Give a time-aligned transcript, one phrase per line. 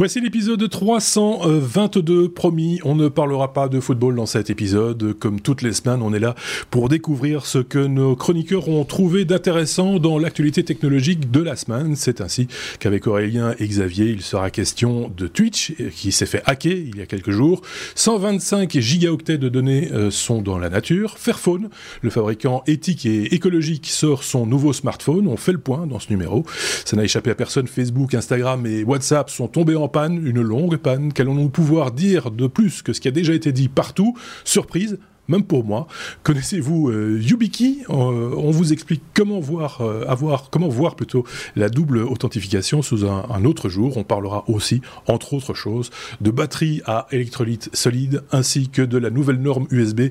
[0.00, 2.30] Voici l'épisode 322.
[2.30, 5.12] Promis, on ne parlera pas de football dans cet épisode.
[5.18, 6.34] Comme toutes les semaines, on est là
[6.70, 11.96] pour découvrir ce que nos chroniqueurs ont trouvé d'intéressant dans l'actualité technologique de la semaine.
[11.96, 12.48] C'est ainsi
[12.78, 17.02] qu'avec Aurélien et Xavier, il sera question de Twitch, qui s'est fait hacker il y
[17.02, 17.60] a quelques jours.
[17.94, 21.18] 125 gigaoctets de données euh, sont dans la nature.
[21.18, 21.68] Fairphone,
[22.00, 25.28] le fabricant éthique et écologique, sort son nouveau smartphone.
[25.28, 26.46] On fait le point dans ce numéro.
[26.86, 27.66] Ça n'a échappé à personne.
[27.66, 31.12] Facebook, Instagram et WhatsApp sont tombés en panne, une longue panne.
[31.12, 34.16] Qu'allons-nous pouvoir dire de plus que ce qui a déjà été dit partout?
[34.44, 34.98] Surprise,
[35.30, 35.86] même pour moi.
[36.24, 41.24] Connaissez-vous euh, YubiKey euh, On vous explique comment voir, euh, avoir, comment voir plutôt
[41.56, 43.96] la double authentification sous un, autre jour.
[43.96, 45.90] On parlera aussi, entre autres choses,
[46.20, 50.08] de batterie à électrolyte solide ainsi que de la nouvelle norme USB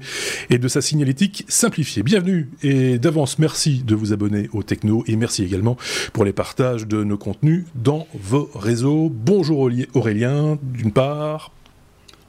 [0.49, 2.02] et de sa signalétique simplifiée.
[2.02, 5.77] Bienvenue et d'avance merci de vous abonner au Techno et merci également
[6.13, 9.11] pour les partages de nos contenus dans vos réseaux.
[9.13, 11.52] Bonjour Aurélien, d'une part.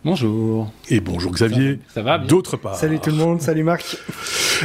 [0.02, 0.72] Bonjour.
[0.88, 1.78] Et bonjour Xavier.
[1.92, 2.74] Ça va, bien D'autre part.
[2.74, 3.98] Salut tout le monde, salut Marc.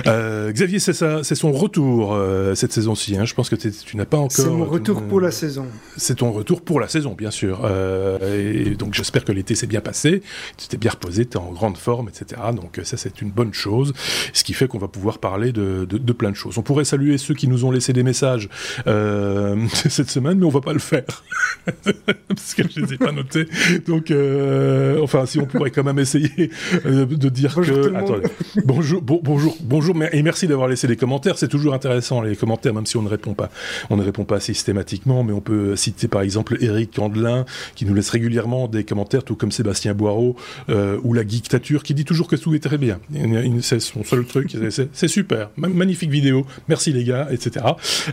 [0.08, 3.18] Euh, Xavier, c'est c'est son retour euh, cette saison-ci.
[3.18, 3.26] Hein.
[3.26, 4.32] Je pense que tu n'as pas encore.
[4.32, 5.68] C'est mon retour pour la saison.
[5.98, 7.62] C'est ton retour pour la saison, bien sûr.
[7.66, 10.22] Euh, et donc j'espère que l'été s'est bien passé.
[10.58, 12.42] Tu t'es bien reposé, tu es en grande forme, etc.
[12.56, 13.94] Donc ça, c'est une bonne chose.
[14.32, 16.58] Ce qui fait qu'on va pouvoir parler de, de, de, plein de choses.
[16.58, 18.48] On pourrait saluer ceux qui nous ont laissé des messages
[18.86, 21.24] cette semaine, mais on va pas le faire
[22.28, 23.48] parce que je les ai pas notés.
[23.86, 24.14] Donc,
[25.04, 26.50] enfin si on pourrait quand même essayer
[26.86, 27.96] euh, de dire que.
[27.96, 28.28] Attendez.
[28.66, 31.38] Bonjour, bonjour, bonjour, et merci d'avoir laissé des commentaires.
[31.38, 33.50] C'est toujours intéressant les commentaires, même si on ne répond pas.
[33.90, 37.94] On ne répond pas systématiquement, mais on peut citer par exemple Eric Candelin qui nous
[37.94, 40.36] laisse régulièrement des commentaires, tout comme Sébastien Boireau
[40.70, 43.00] euh, ou la dictature qui dit toujours que tout est très bien.
[43.62, 44.56] C'est son seul truc.
[44.70, 46.46] C'est super, magnifique vidéo.
[46.68, 47.66] Merci les gars, etc.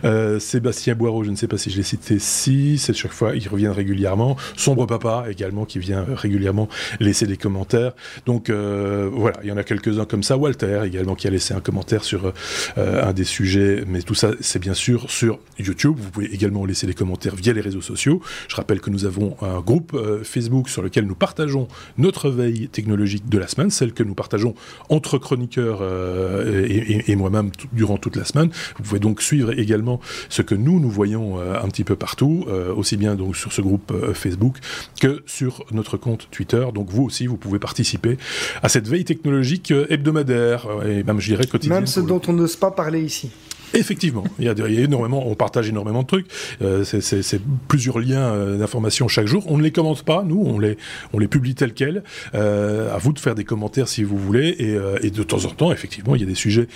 [0.03, 2.17] Euh, Sébastien Boireau, je ne sais pas si je l'ai cité.
[2.19, 4.37] Si, c'est chaque fois, il revient régulièrement.
[4.55, 6.67] Sombre Papa également qui vient régulièrement
[7.03, 7.93] laisser des commentaires.
[8.25, 10.37] Donc euh, voilà, il y en a quelques-uns comme ça.
[10.37, 12.33] Walter également qui a laissé un commentaire sur
[12.77, 15.95] euh, un des sujets, mais tout ça c'est bien sûr sur YouTube.
[15.97, 18.21] Vous pouvez également laisser des commentaires via les réseaux sociaux.
[18.47, 22.67] Je rappelle que nous avons un groupe euh, Facebook sur lequel nous partageons notre veille
[22.69, 24.55] technologique de la semaine, celle que nous partageons
[24.89, 28.49] entre chroniqueurs et, et, moi-même durant toute la semaine.
[28.77, 29.99] Vous pouvez donc suivre également
[30.29, 33.93] ce que nous nous voyons un petit peu partout, aussi bien donc sur ce groupe
[34.13, 34.57] Facebook
[34.99, 36.65] que sur notre compte Twitter.
[36.73, 38.17] Donc vous aussi, vous pouvez participer
[38.61, 41.79] à cette veille technologique hebdomadaire, euh, et même je dirais quotidienne.
[41.79, 43.29] Même ce dont on n'ose pas parler ici.
[43.73, 46.27] Effectivement, il y, a, énormément, on partage énormément de trucs.
[46.61, 49.43] Euh, c'est plusieurs liens euh, d'informations chaque jour.
[49.47, 52.03] On ne les commente pas, nous, on les, publie tels quels.
[52.35, 54.55] Euh, à vous de faire des commentaires si vous voulez.
[54.59, 56.67] Et, de temps en temps, effectivement, il y a des sujets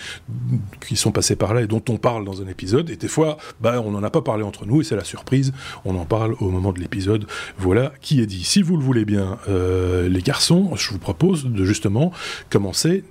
[0.88, 2.90] qui sont passés par là et dont on parle dans un épisode.
[2.90, 5.54] Et des fois, bah, on n'en a pas parlé entre nous et c'est la surprise.
[5.86, 7.26] On en parle au moment de l'épisode.
[7.58, 8.44] Voilà qui est dit.
[8.44, 12.12] Si vous le voulez bien, les garçons, je vous propose de justement
[12.50, 13.04] commencer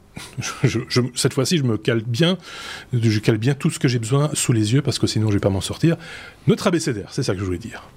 [0.65, 2.39] je, cette fois-ci, je me cale bien,
[2.93, 5.35] je cale bien tout ce que j'ai besoin sous les yeux parce que sinon je
[5.35, 5.97] vais pas m'en sortir.
[6.47, 7.89] Notre abécédaire, c'est ça que je voulais dire.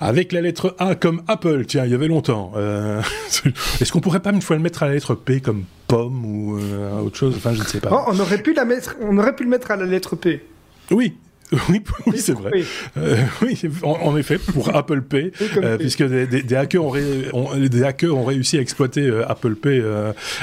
[0.00, 2.52] Avec la lettre A comme Apple, tiens, il y avait longtemps.
[2.56, 3.00] Euh,
[3.80, 6.58] est-ce qu'on pourrait pas une fois le mettre à la lettre P comme pomme ou
[6.58, 7.34] euh, autre chose?
[7.36, 7.90] Enfin, je ne sais pas.
[7.92, 10.44] Oh, on aurait pu la mettre, on aurait pu le mettre à la lettre P.
[10.90, 11.16] Oui,
[11.68, 12.50] Oui, oui c'est vrai.
[12.96, 18.24] Euh, oui, en, effet, pour Apple Pay, euh, puisque des, hackers ont, des hackers ont
[18.24, 19.82] réussi à exploiter euh, Apple Pay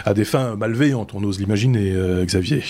[0.06, 1.96] à des fins malveillantes, on ose l'imaginer,
[2.26, 2.64] Xavier.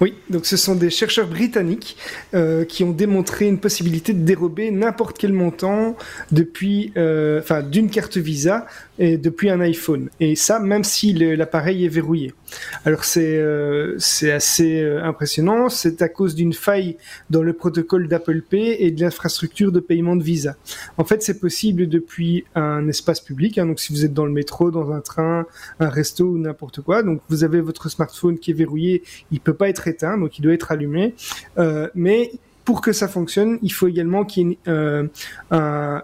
[0.00, 1.96] Oui, donc ce sont des chercheurs britanniques
[2.34, 5.96] euh, qui ont démontré une possibilité de dérober n'importe quel montant
[6.32, 8.66] depuis, euh, enfin, d'une carte Visa
[9.00, 10.10] et depuis un iPhone.
[10.20, 12.34] Et ça, même si l'appareil est verrouillé.
[12.84, 15.70] Alors c'est euh, c'est assez euh, impressionnant.
[15.70, 16.98] C'est à cause d'une faille
[17.30, 20.56] dans le protocole d'Apple Pay et de l'infrastructure de paiement de Visa.
[20.98, 23.56] En fait, c'est possible depuis un espace public.
[23.56, 25.46] Hein, donc si vous êtes dans le métro, dans un train,
[25.80, 29.02] un resto ou n'importe quoi, donc vous avez votre smartphone qui est verrouillé,
[29.32, 31.14] il peut pas être éteint, donc il doit être allumé.
[31.58, 32.32] Euh, mais
[32.64, 34.26] pour que ça fonctionne, il faut également
[34.68, 35.08] euh,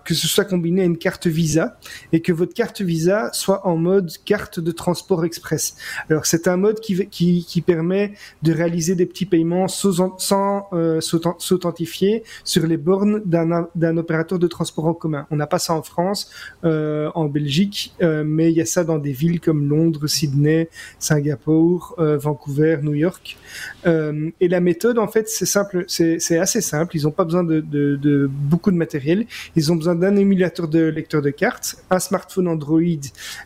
[0.05, 1.79] que ce soit combiné à une carte Visa
[2.13, 5.77] et que votre carte Visa soit en mode carte de transport express.
[6.09, 8.13] Alors c'est un mode qui, qui, permet
[8.43, 14.87] de réaliser des petits paiements sans, euh, s'authentifier sur les bornes d'un opérateur de transport
[14.87, 15.27] en commun.
[15.31, 16.31] On n'a pas ça en France,
[16.65, 20.69] euh, en Belgique, mais il y a ça dans des villes comme Londres, Sydney,
[20.99, 23.37] Singapour, Vancouver, New York.
[23.85, 26.97] et la méthode en fait c'est simple, c'est assez simple.
[26.97, 29.27] Ils n'ont pas besoin de, beaucoup de matériel.
[29.55, 32.81] Ils ont besoin d'un émulateur de lecteur de cartes, un smartphone Android.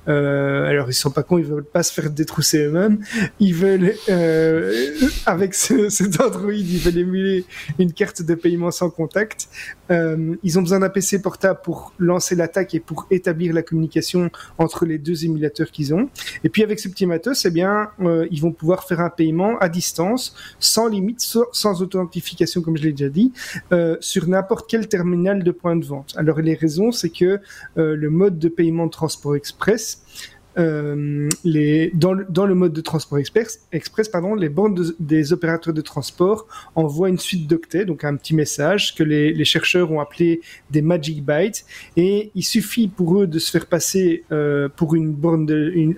[0.09, 2.99] Euh, alors ils sont pas cons, ils veulent pas se faire détrousser eux-mêmes.
[3.39, 4.93] Ils veulent euh,
[5.27, 7.45] avec ce, cet Android, ils veulent émuler
[7.79, 9.49] une carte de paiement sans contact.
[9.91, 14.31] Euh, ils ont besoin d'un PC portable pour lancer l'attaque et pour établir la communication
[14.59, 16.09] entre les deux émulateurs qu'ils ont.
[16.45, 17.91] Et puis avec ce petit matos, eh bien,
[18.31, 21.21] ils vont pouvoir faire un paiement à distance, sans limite,
[21.53, 23.33] sans authentification, comme je l'ai déjà dit,
[23.73, 26.15] euh, sur n'importe quel terminal de point de vente.
[26.17, 27.41] Alors les raisons, c'est que
[27.79, 30.03] euh, le mode de paiement de transport express
[30.59, 31.29] euh,
[31.95, 36.49] dans, le, mode de transport express, express pardon, les bandes de, des opérateurs de transport
[36.75, 40.41] envoient une suite d'octets, donc un petit message que les, chercheurs ont appelé
[40.71, 41.65] des magic bytes,
[41.97, 44.25] et il suffit pour eux de se faire passer
[44.75, 45.49] pour une borne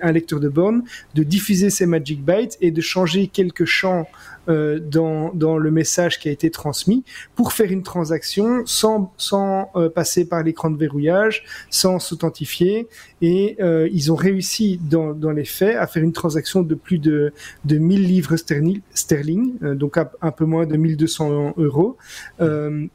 [0.01, 0.83] un lecteur de borne,
[1.15, 4.07] de diffuser ces magic bytes et de changer quelques champs
[4.49, 7.03] euh, dans, dans le message qui a été transmis
[7.35, 12.87] pour faire une transaction sans, sans euh, passer par l'écran de verrouillage, sans s'authentifier.
[13.21, 16.99] Et euh, ils ont réussi dans, dans les faits à faire une transaction de plus
[16.99, 21.97] de, de 1000 livres sterling, sterling donc un, peu moins de 1200 euros.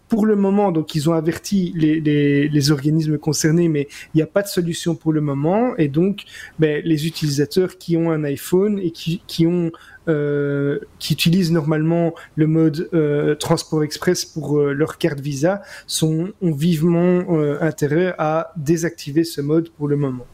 [0.09, 4.23] pour le moment, donc ils ont averti les, les, les organismes concernés, mais il n'y
[4.23, 5.77] a pas de solution pour le moment.
[5.77, 6.25] Et donc,
[6.59, 9.71] ben, les utilisateurs qui ont un iPhone et qui, qui ont
[10.09, 16.31] euh, qui utilisent normalement le mode euh, transport express pour euh, leur carte Visa sont,
[16.41, 20.27] ont vivement euh, intérêt à désactiver ce mode pour le moment.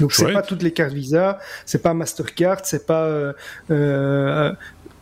[0.00, 3.34] Donc c'est pas toutes les cartes Visa, c'est pas Mastercard, c'est pas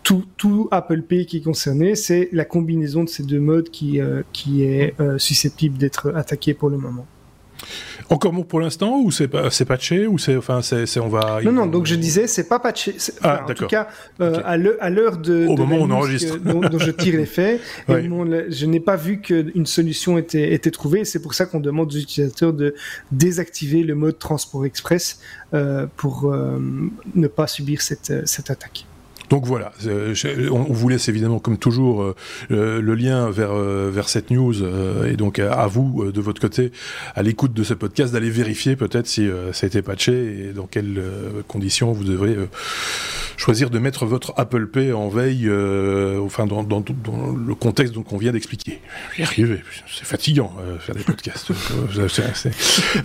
[0.03, 4.01] tout, tout, Apple Pay qui est concerné, c'est la combinaison de ces deux modes qui,
[4.33, 7.07] qui est susceptible d'être attaqué pour le moment.
[8.11, 11.41] Encore bon pour l'instant ou c'est pas c'est patché ou c'est enfin c'est on va
[11.43, 13.89] non non donc je disais c'est pas patché enfin, ah, en tout cas
[14.21, 14.77] euh, okay.
[14.81, 16.39] à l'heure de au de moment où on enregistre.
[16.39, 21.05] dont, dont, je tire les faits je n'ai pas vu qu'une solution était était trouvée
[21.05, 22.75] c'est pour ça qu'on demande aux utilisateurs de
[23.11, 25.21] désactiver le mode transport express
[25.55, 26.59] euh, pour euh,
[27.15, 28.87] ne pas subir cette cette attaque
[29.35, 30.15] donc voilà, euh,
[30.53, 32.15] on vous laisse évidemment comme toujours euh,
[32.81, 34.55] le lien vers euh, vers cette news
[35.05, 36.71] et donc à vous de votre côté
[37.17, 40.69] à l'écoute de ce podcast d'aller vérifier peut-être si ça a été patché et dans
[40.69, 41.03] quelles
[41.49, 42.37] conditions vous devrez
[43.37, 45.51] choisir de mettre votre Apple Pay en veille
[46.21, 48.79] enfin dans, dans, dans, le contexte qu'on vient d'expliquer.
[49.17, 51.51] J'y c'est fatigant faire des podcasts.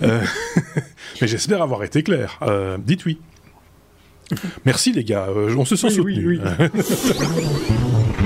[1.20, 2.38] mais j'espère avoir été clair.
[2.86, 3.18] dites oui.
[4.64, 6.26] Merci les gars, euh, on se sent oui, soutenu.
[6.26, 6.80] Oui, oui.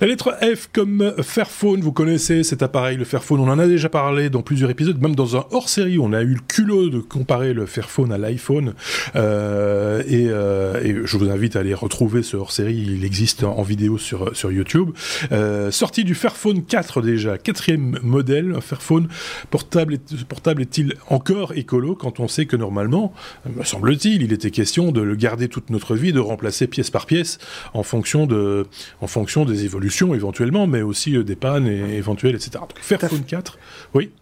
[0.00, 3.88] La lettre F comme Fairphone, vous connaissez cet appareil, le Fairphone, on en a déjà
[3.88, 7.52] parlé dans plusieurs épisodes, même dans un hors-série, on a eu le culot de comparer
[7.52, 8.74] le Fairphone à l'iPhone,
[9.14, 13.62] euh, et, euh, et, je vous invite à aller retrouver ce hors-série, il existe en
[13.62, 14.90] vidéo sur, sur YouTube.
[15.32, 19.08] Euh, sortie du Fairphone 4 déjà, quatrième modèle, un Fairphone
[19.50, 23.14] portable, est, portable est-il encore écolo quand on sait que normalement,
[23.56, 27.06] me semble-t-il, il était question de le garder toute notre vie, de remplacer pièce par
[27.06, 27.38] pièce
[27.74, 28.66] en fonction, de,
[29.00, 32.50] en fonction des évolutions éventuellement, mais aussi euh, des pannes et, éventuelles, etc.
[32.60, 33.58] Donc Fairphone 4,
[33.94, 34.12] oui.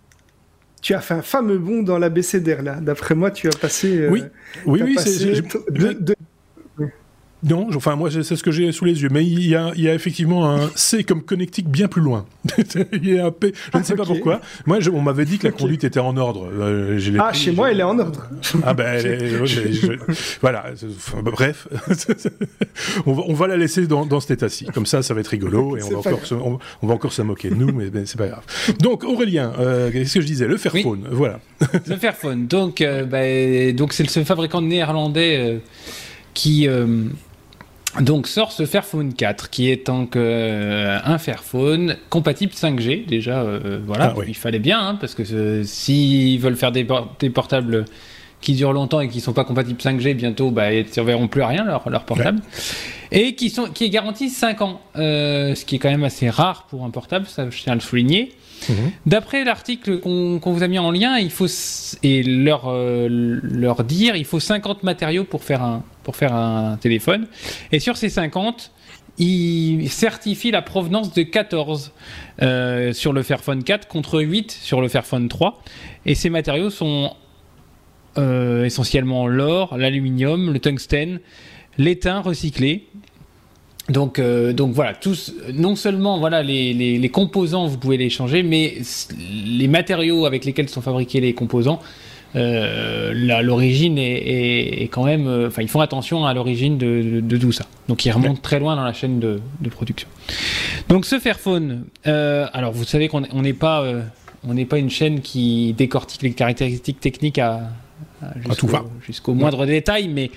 [0.82, 2.75] Tu as fait un fameux bond dans la BCDR là.
[2.81, 3.97] D'après moi, tu as passé.
[3.97, 4.23] Euh, oui,
[4.67, 4.94] oui, oui.
[4.94, 5.41] Passé
[5.71, 6.15] de, de,
[7.44, 9.82] non, enfin moi c'est ce que j'ai sous les yeux, mais il y, a, il
[9.82, 12.26] y a effectivement un C comme connectique bien plus loin.
[12.92, 14.40] il y a un P, je ne sais ah, pas pourquoi.
[14.66, 15.62] Moi je, on m'avait dit que la okay.
[15.62, 16.49] conduite était en ordre.
[16.52, 18.28] Euh, ah pris, chez moi elle est en ordre.
[18.64, 18.99] Ah ben
[19.45, 19.92] je,
[20.40, 21.69] voilà, enfin, bref,
[23.07, 24.66] on, va, on, va, la laisser dans, dans cet état-ci.
[24.66, 27.12] Comme ça, ça va être rigolo et on va, encore se, on, on va encore
[27.12, 28.45] se moquer de nous, mais ben, c'est pas grave.
[28.80, 30.47] Donc Aurélien, euh, qu'est-ce que je disais?
[30.47, 31.11] Le Fairphone, oui.
[31.12, 31.40] voilà.
[31.87, 35.59] le Fairphone, donc euh, bah, donc c'est ce fabricant néerlandais euh,
[36.33, 36.69] qui
[38.01, 43.79] donc sort ce Fairphone 4 qui est donc euh, un Fairphone compatible 5G déjà euh,
[43.87, 44.27] voilà ah, oui.
[44.29, 46.87] il fallait bien hein, parce que euh, s'ils veulent faire des,
[47.21, 47.85] des, portables
[48.45, 51.43] qui durent longtemps et qui sont pas compatibles 5G bientôt bah ils ne verront plus
[51.43, 53.21] à rien leur, leur portable ouais.
[53.21, 56.29] et qui sont qui est garanti 5 ans euh, ce qui est quand même assez
[56.31, 58.33] rare pour un portable ça je tiens à le souligner
[58.69, 58.73] Mmh.
[59.07, 61.47] D'après l'article qu'on qu vous a mis en lien, il faut
[62.03, 63.09] et leur euh,
[63.43, 67.27] leur dire, il faut 50 matériaux pour faire un pour faire un téléphone.
[67.73, 68.71] Et sur ces 50,
[69.19, 71.93] il certifie la provenance de 14
[72.43, 75.63] euh, sur le Fairphone 4 contre 8 sur le Fairphone 3.
[76.07, 77.15] Et ces matériaux sont
[78.16, 81.21] euh, essentiellement l'or, l'aluminium, le tungstène,
[81.78, 82.87] l'étain recyclé,
[83.88, 88.76] donc, euh, voilà, tous, non seulement voilà les, composants, vous pouvez les changer, mais
[89.47, 91.80] les matériaux avec lesquels sont fabriqués les composants,
[92.35, 95.47] l'origine est, quand même.
[95.49, 97.66] Enfin, ils font attention à l'origine de, tout ça.
[97.88, 99.40] Donc, ils remontent très loin dans la chaîne de,
[99.71, 100.09] production.
[100.88, 106.33] Donc, ce Fairphone, alors vous savez qu'on on n'est pas une chaîne qui décortique les
[106.33, 107.68] caractéristiques techniques à,
[109.07, 110.31] jusqu'au moindre détail, mais,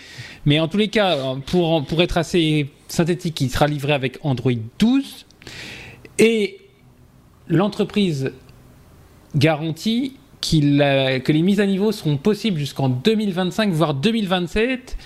[0.46, 4.52] mais en tous les cas, pour, pour être assez synthétique, il sera livré avec Android
[4.80, 5.26] 12
[6.20, 6.58] et
[7.48, 8.32] l'entreprise
[9.36, 14.98] garantit que les mises à niveau seront possibles jusqu'en 2025, voire 2027,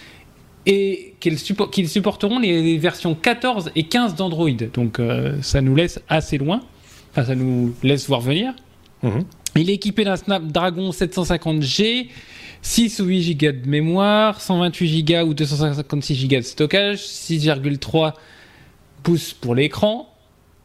[0.68, 4.50] et qu'ils supporteront les versions 14 et 15 d'Android.
[4.74, 6.62] Donc euh, ça nous laisse assez loin,
[7.12, 8.54] enfin ça nous laisse voir venir.
[9.02, 9.24] Mhm.
[9.56, 12.08] Il est équipé d'un Snapdragon 750G,
[12.62, 18.14] 6 ou 8 Go de mémoire, 128 Go ou 256 Go de stockage, 6,3
[19.04, 20.08] pouces pour l'écran.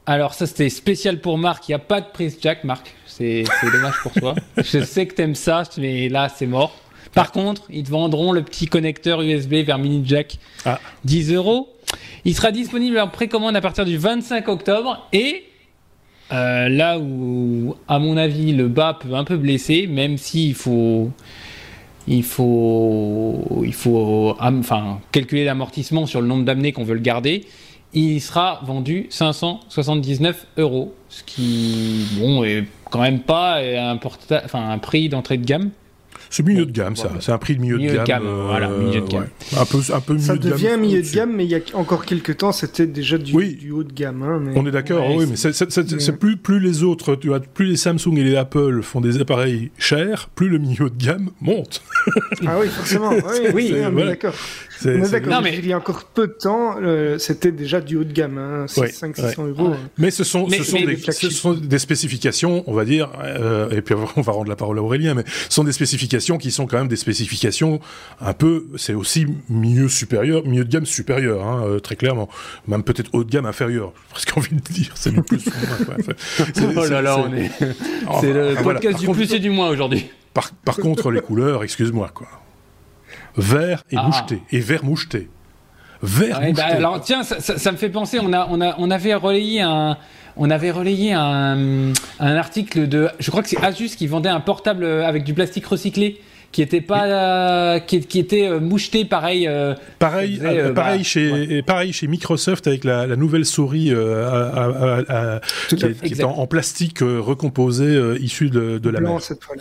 [0.05, 3.45] Alors ça c'était spécial pour Marc, il n'y a pas de prise jack Marc, c'est
[3.73, 4.35] dommage pour toi.
[4.57, 6.81] Je sais que t'aimes ça, mais là c'est mort.
[7.13, 10.79] Par contre, ils te vendront le petit connecteur USB vers mini jack, ah.
[11.05, 11.75] 10 euros.
[12.25, 15.45] Il sera disponible en précommande à partir du 25 octobre et
[16.33, 21.11] euh, là où, à mon avis, le bas peut un peu blesser, même s'il faut,
[22.09, 23.67] il faut,
[24.41, 27.45] enfin, calculer l'amortissement sur le nombre d'amenés qu'on veut le garder.
[27.95, 34.79] Il sera vendu 579 euros, ce qui, bon, est quand même pas un, enfin, un
[34.79, 35.71] prix d'entrée de gamme.
[36.31, 37.11] C'est milieu de gamme, ça.
[37.21, 38.25] C'est un prix de milieu, de gamme.
[38.47, 39.27] voilà, milieu de gamme.
[39.57, 42.39] Un peu, un peu ça devient milieu de gamme, mais il y a encore quelques
[42.39, 44.23] temps, c'était déjà du, du, haut de gamme.
[44.23, 47.77] Hein, On est d'accord, oui, mais c'est plus, plus les autres, tu vois, plus les
[47.77, 51.83] Samsung et les Apple font des appareils chers, plus le milieu de gamme monte.
[52.47, 53.11] ah oui, forcément.
[53.55, 54.05] Oui, oui d'accord.
[54.07, 54.35] d'accord.
[54.85, 55.01] Mais...
[55.57, 58.67] Il y a encore peu de temps, euh, c'était déjà du haut de gamme, hein,
[58.67, 59.75] 500-600 euros.
[59.99, 63.83] Mais ce sont, ce, sont des, ce sont des spécifications, on va dire, euh, et
[63.83, 66.67] puis on va rendre la parole à Aurélien, mais ce sont des spécifications qui sont
[66.67, 67.81] quand même des spécifications
[68.21, 72.29] un peu, c'est aussi milieu supérieur, milieu de gamme supérieur, hein, euh, très clairement,
[72.69, 73.93] même peut-être haut de gamme inférieur.
[73.97, 75.45] J'ai presque envie de dire, c'est du plus.
[76.77, 77.51] oh là là, on est.
[78.21, 80.07] c'est le podcast du plus et du moins aujourd'hui.
[80.35, 82.29] Par, par contre, les couleurs, excuse-moi quoi
[83.37, 84.05] vert et ah.
[84.05, 85.29] moucheté, et vert moucheté.
[86.03, 86.63] Vert bah, moucheté.
[86.63, 89.97] alors tiens, ça, me fait penser, on, a, on, a, on avait relayé un...
[90.39, 94.41] On avait relayé un, un article de, je crois que c'est Asus qui vendait un
[94.41, 96.21] portable avec du plastique recyclé
[96.53, 101.93] qui était pas qui, était euh, moucheté pareil euh, pareil euh, pareil bah, chez pareil
[101.93, 103.93] chez Microsoft avec la, nouvelle souris
[105.69, 109.23] qui, est, en, plastique recomposé issu de, de la blanc, mer.
[109.23, 109.57] cette fois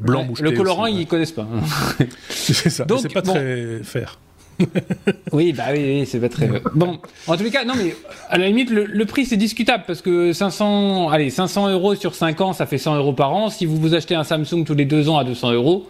[0.00, 1.48] blanc moucheté le colorant ils connaissent pas
[2.28, 4.18] c'est ça c'est pas très faire.
[5.32, 6.48] Oui, bah oui, c'est pas très.
[6.74, 7.94] Bon, en tous les cas, non, mais
[8.28, 12.40] à la limite, le, prix c'est discutable parce que 500, allez, 500 euros sur 5
[12.40, 13.50] ans, ça fait 100 euros par an.
[13.50, 15.86] Si vous vous achetez un Samsung tous les 2 ans à 200 euros,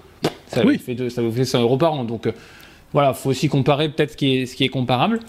[0.49, 2.05] ça, vous fait ça vous fait 100 euros par an.
[2.05, 2.33] Donc euh,
[2.93, 5.21] voilà, faut aussi comparer peut-être ce qui est, ce qui est comparable.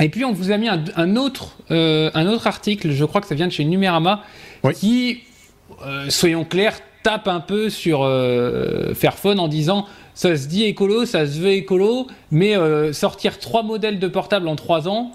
[0.00, 3.26] Et puis on vous a mis un, autre, euh, un autre article, je crois que
[3.26, 4.22] ça vient de chez Numérama,
[4.74, 5.22] qui,
[5.84, 8.00] euh, soyons clairs, tape un peu sur
[8.94, 9.86] Fairphone en disant
[10.18, 12.56] ça se dit écolo, ça se veut écolo, mais
[12.92, 15.12] sortir trois modèles de portables en trois ans,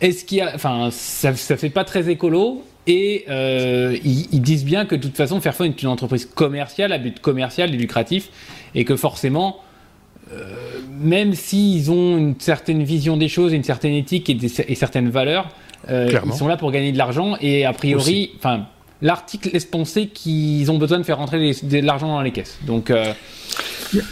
[0.00, 2.64] est-ce qu'il y a, enfin, ça, ça fait pas très écolo.
[2.86, 6.98] Et euh, ils, disent bien que de toute façon, Fairphone est une entreprise commerciale, à
[6.98, 8.30] but commercial et lucratif,
[8.74, 9.60] et que forcément,
[10.32, 10.42] euh,
[11.00, 15.48] même s'ils ont une certaine vision des choses, une certaine éthique et, certaines valeurs,
[15.90, 17.36] euh, ils sont là pour gagner de l'argent.
[17.40, 18.66] Et a priori, enfin,
[19.02, 22.58] l'article laisse penser qu'ils ont besoin de faire rentrer de l'argent dans les caisses.
[22.66, 22.90] Donc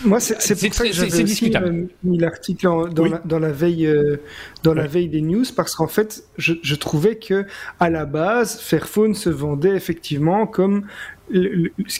[0.05, 4.21] moi, c'est pour ça que j'avais euh, mis l'article dans, la, dans, la, veille, euh,
[4.63, 7.47] dans la veille des news, parce qu'en fait, je, je, trouvais que
[7.79, 10.85] à la base, Fairphone se vendait effectivement comme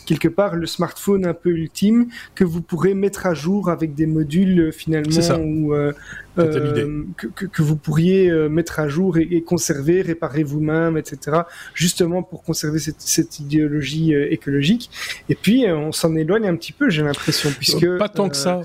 [0.07, 4.07] quelque part le smartphone un peu ultime que vous pourrez mettre à jour avec des
[4.07, 5.93] modules euh, finalement ou euh,
[6.41, 11.43] euh, que, que, vous pourriez mettre à jour et, conserver, réparer vous-même, etc.
[11.75, 14.91] Justement pour conserver cette, cette idéologie écologique.
[15.29, 18.63] Et puis on s'en éloigne un petit peu, j'ai l'impression, puisque pas tant que ça.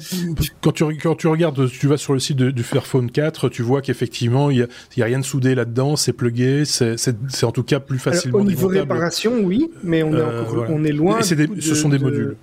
[0.62, 3.82] Quand tu quand tu regardes, tu vas sur le site du Fairphone 4, tu vois
[3.82, 4.68] qu'effectivement il y a,
[4.98, 6.96] y a, rien de soudé là-dedans, c'est plugué, c'est
[7.44, 8.38] en tout cas plus facilement.
[8.38, 11.22] Alors, au niveau réparation, oui, mais on est encore on est loin.
[11.22, 12.36] ce sont des modules.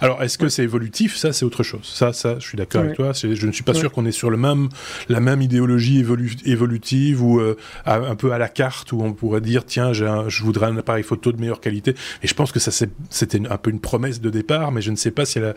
[0.00, 1.16] Alors, est-ce que c'est évolutif?
[1.16, 1.80] Ça, c'est autre chose.
[1.82, 3.12] Ça, ça, je suis d'accord avec toi.
[3.12, 4.68] Je ne suis pas sûr qu'on est sur le même,
[5.08, 6.04] la même idéologie
[6.44, 10.66] évolutive ou euh, un peu à la carte où on pourrait dire tiens, je voudrais
[10.66, 11.94] un appareil photo de meilleure qualité.
[12.22, 12.70] Et je pense que ça,
[13.10, 15.54] c'était un peu une promesse de départ, mais je ne sais pas si elle,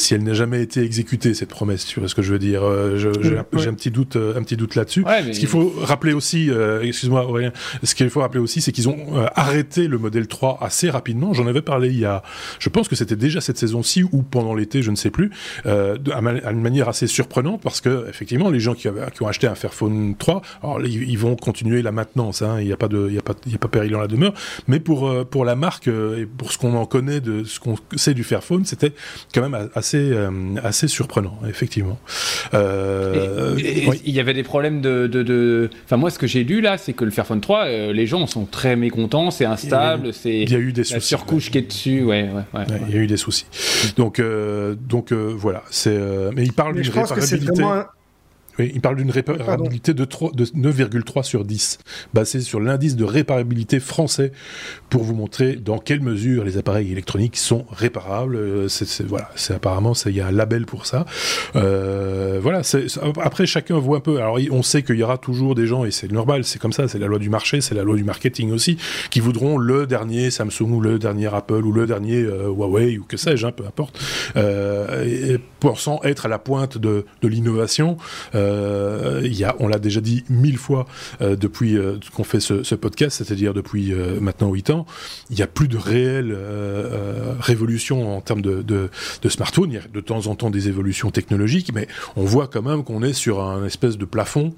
[0.00, 1.86] si, elle n'a jamais été exécutée cette promesse.
[1.86, 2.62] Tu vois ce que je veux dire?
[2.64, 5.04] Euh, J'ai un, petit doute, euh, un petit doute là-dessus.
[5.32, 6.50] ce qu'il faut rappeler aussi,
[6.82, 7.52] excuse-moi, Aurélien,
[7.82, 8.96] ce qu'il faut rappeler aussi, c'est qu'ils ont
[9.34, 11.32] arrêté le modèle 3 assez rapidement.
[11.34, 12.22] J'en avais parlé il y a,
[12.58, 15.30] je pense que c'était déjà cette saison-ci ou pendant l'été, je ne sais plus,
[15.66, 19.22] euh, de, à, une manière assez surprenante parce que effectivement, les gens qui, avaient, qui
[19.22, 22.76] ont acheté un Fairphone 3, alors ils, vont continuer la maintenance, hein, il n'y a
[22.76, 24.34] pas de, il a pas, il a pas péril dans la demeure,
[24.68, 27.58] mais pour euh, pour la marque euh, et pour ce qu'on en connaît de ce
[27.58, 28.92] qu'on sait du Fairphone, c'était
[29.34, 30.30] quand même assez euh,
[30.62, 31.98] assez surprenant, effectivement.
[32.52, 36.92] Il y avait des problèmes de, de, enfin moi ce que j'ai lu là, c'est
[36.92, 40.58] que le Fairphone 3, les gens sont très mécontents, c'est instable, c'est il y a
[40.58, 43.16] eu des la surcouche qui est dessus, ouais, ouais, ouais, il y a eu des
[43.16, 43.46] soucis.
[43.96, 44.20] Donc
[44.88, 45.98] donc voilà, c'est
[46.34, 47.62] mais il parle d'une réparabilité.
[48.58, 51.78] Oui, il parle d'une réparabilité de, 9,3 sur 10,
[52.14, 54.32] basée sur l'indice de réparabilité français,
[54.88, 58.36] pour vous montrer dans quelle mesure les appareils électroniques sont réparables.
[58.36, 58.68] Euh,
[59.06, 61.04] voilà, c'est apparemment il y a un label pour ça.
[61.54, 62.62] Euh, voilà.
[63.22, 64.16] après, chacun voit un peu.
[64.18, 66.88] Alors, on sait qu'il y aura toujours des gens, et c'est normal, c'est comme ça,
[66.88, 68.78] c'est la loi du marché, c'est la loi du marketing aussi,
[69.10, 73.04] qui voudront le dernier Samsung ou le dernier Apple ou le dernier euh, Huawei ou
[73.04, 74.00] que sais-je, hein, peu importe,
[74.36, 77.96] et, pensant être à la pointe de, de l'innovation.
[78.34, 80.86] Euh, a, on l'a déjà dit mille fois
[81.20, 84.86] euh, depuis euh, qu'on fait ce, podcast, c'est-à-dire depuis maintenant 8 ans,
[85.30, 86.36] il n'y a plus de réelle
[87.40, 88.90] révolution en termes de, de,
[89.22, 89.70] de smartphone.
[89.70, 92.84] Il y a de temps en temps des évolutions technologiques, mais on voit quand même
[92.84, 94.54] qu'on est sur un espèce de plafond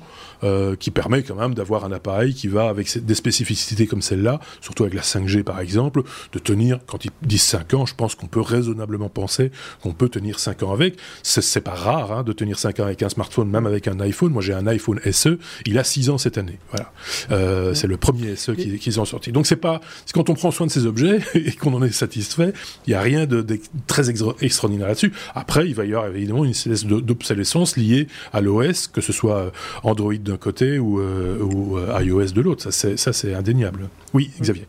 [0.79, 4.85] qui permet quand même d'avoir un appareil qui va avec des spécificités comme celle-là, surtout
[4.85, 6.03] avec la 5G par exemple,
[6.33, 9.51] de tenir, quand ils disent 5 ans, je pense qu'on peut raisonnablement penser
[9.83, 10.97] qu'on peut tenir 5 ans avec.
[11.23, 14.33] C'est pas rare hein, de tenir 5 ans avec un smartphone, même avec un iPhone.
[14.33, 15.39] Moi, j'ai un iPhone SE.
[15.67, 16.59] Il a 6 ans cette année.
[16.71, 16.93] Voilà.
[17.31, 19.33] Euh, c'est le premier SE qu'ils ont sorti.
[19.33, 19.81] Donc, c'est pas,
[20.15, 22.53] quand on prend soin de ces objets et qu'on en est satisfait,
[22.87, 23.45] il n'y a rien de,
[23.87, 25.13] très extraordinaire là-dessus.
[25.35, 29.37] Après, il va y avoir évidemment une espèce d'obsolescence liée à l'OS, que ce soit
[29.37, 29.51] euh,
[29.83, 32.71] Android d'un côté ou, euh, ou iOS de l'autre.
[32.71, 33.89] Ça, c'est indéniable.
[34.15, 34.67] Oui, Xavier.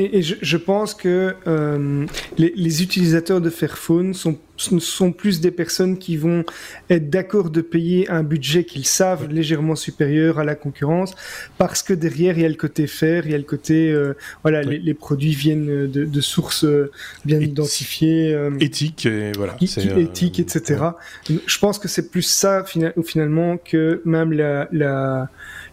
[0.00, 2.06] Et, je, pense que euh,
[2.38, 6.44] les, utilisateurs de Fairphone sont, sont plus des personnes qui vont
[6.88, 11.16] être d'accord de payer un budget qu'ils savent légèrement supérieur à la concurrence,
[11.58, 14.14] parce que derrière il y a le côté faire, il y a le côté euh,
[14.44, 16.92] voilà les, produits viennent de, sources euh,
[17.24, 20.80] bien identifiées, éthiques et voilà, éthique, etc.
[21.28, 25.28] Je pense que c'est plus ça finalement que même la, la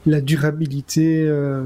[0.05, 1.25] la durabilité.
[1.27, 1.63] Euh,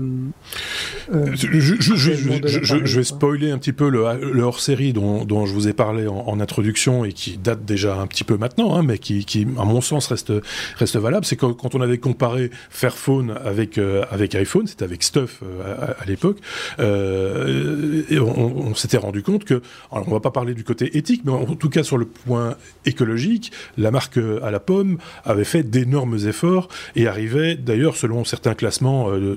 [1.14, 6.40] euh, je, vais spoiler un petit peu le, hors-série dont, je vous ai parlé en,
[6.40, 10.08] introduction et qui date déjà un petit peu maintenant, hein, mais qui, à mon sens,
[10.08, 10.32] reste,
[10.78, 11.26] reste valable.
[11.26, 16.06] C'est quand, quand on avait comparé Fairphone avec, euh, avec iPhone, c'était avec Stuff à,
[16.06, 16.38] l'époque,
[16.80, 21.32] et on, s'était rendu compte que, alors on va pas parler du côté éthique, mais
[21.32, 26.18] en tout cas sur le point écologique, la marque à la pomme avait fait d'énormes
[26.28, 29.36] efforts et arrivait d'ailleurs selon certains classements euh,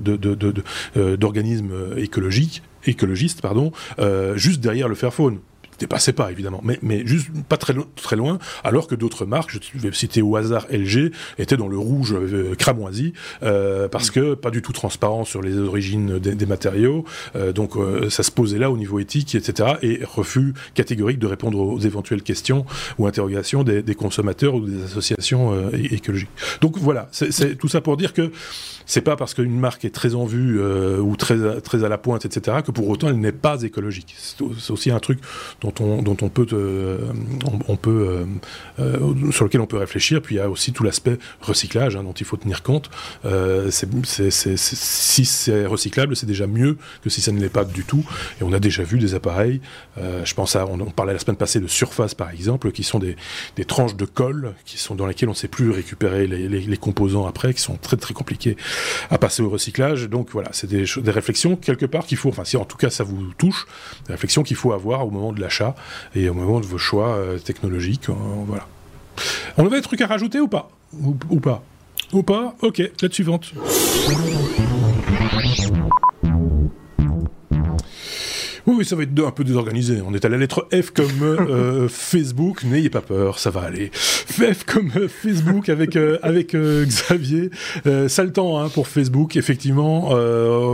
[1.17, 5.39] d'organismes de, de, euh, écologiques écologistes, pardon, euh, juste derrière le Fairphone
[5.79, 9.79] dépassait pas évidemment, mais, mais juste pas très, très loin, alors que d'autres marques, je
[9.79, 14.51] vais citer au hasard LG, étaient dans le rouge euh, cramoisi, euh, parce que pas
[14.51, 17.05] du tout transparent sur les origines des, matériaux,
[17.35, 17.73] euh, donc
[18.09, 22.21] ça se posait là au niveau éthique, etc., et refus catégorique de répondre aux éventuelles
[22.21, 22.65] questions
[22.97, 26.29] ou interrogations des, des consommateurs ou des associations écologiques.
[26.61, 28.31] Donc voilà, c'est tout ça pour dire que
[28.85, 32.25] c'est pas parce qu'une marque est très en vue ou très, très à la pointe,
[32.25, 34.15] etc., que pour autant elle n'est pas écologique.
[34.17, 35.19] C'est aussi un truc
[35.63, 36.97] dont on, peut, euh,
[37.67, 38.25] on, peut euh,
[38.79, 40.21] euh, sur lequel on peut réfléchir.
[40.21, 42.89] Puis il y a aussi tout l'aspect recyclage hein, dont il faut tenir compte.
[43.69, 48.05] si c'est recyclable, c'est déjà mieux que si ça ne l'est pas du tout.
[48.41, 49.61] Et on a déjà vu des appareils.
[49.97, 53.15] je pense à, on, parlait la semaine passée de Surface par exemple, qui sont des,
[53.65, 57.25] tranches de colle qui sont dans lesquelles on ne sait plus récupérer les, les, composants
[57.25, 58.57] après, qui sont très très compliqués
[59.09, 60.09] à passer au recyclage.
[60.09, 62.89] Donc voilà, c'est des, des réflexions quelque part qu'il faut, enfin si en tout cas
[62.89, 63.65] ça vous touche,
[64.07, 65.49] des réflexions qu'il faut avoir au moment de la
[66.15, 68.09] et au moment de vos choix euh, technologiques.
[68.09, 68.13] Euh,
[68.47, 68.67] voilà.
[69.57, 70.69] On avait des trucs à rajouter ou pas?
[70.93, 71.63] Ou, ou, pas?
[72.11, 72.55] Ou pas?
[72.61, 73.53] Ok, lettre suivante.
[78.65, 80.01] Oui, ça va être un peu désorganisé.
[80.05, 82.63] On est à la lettre F comme euh, Facebook.
[82.63, 83.91] N'ayez pas peur, ça va aller.
[83.93, 87.49] F comme euh, Facebook avec euh, avec Xavier.
[88.07, 90.15] ça le temps hein, pour Facebook, effectivement.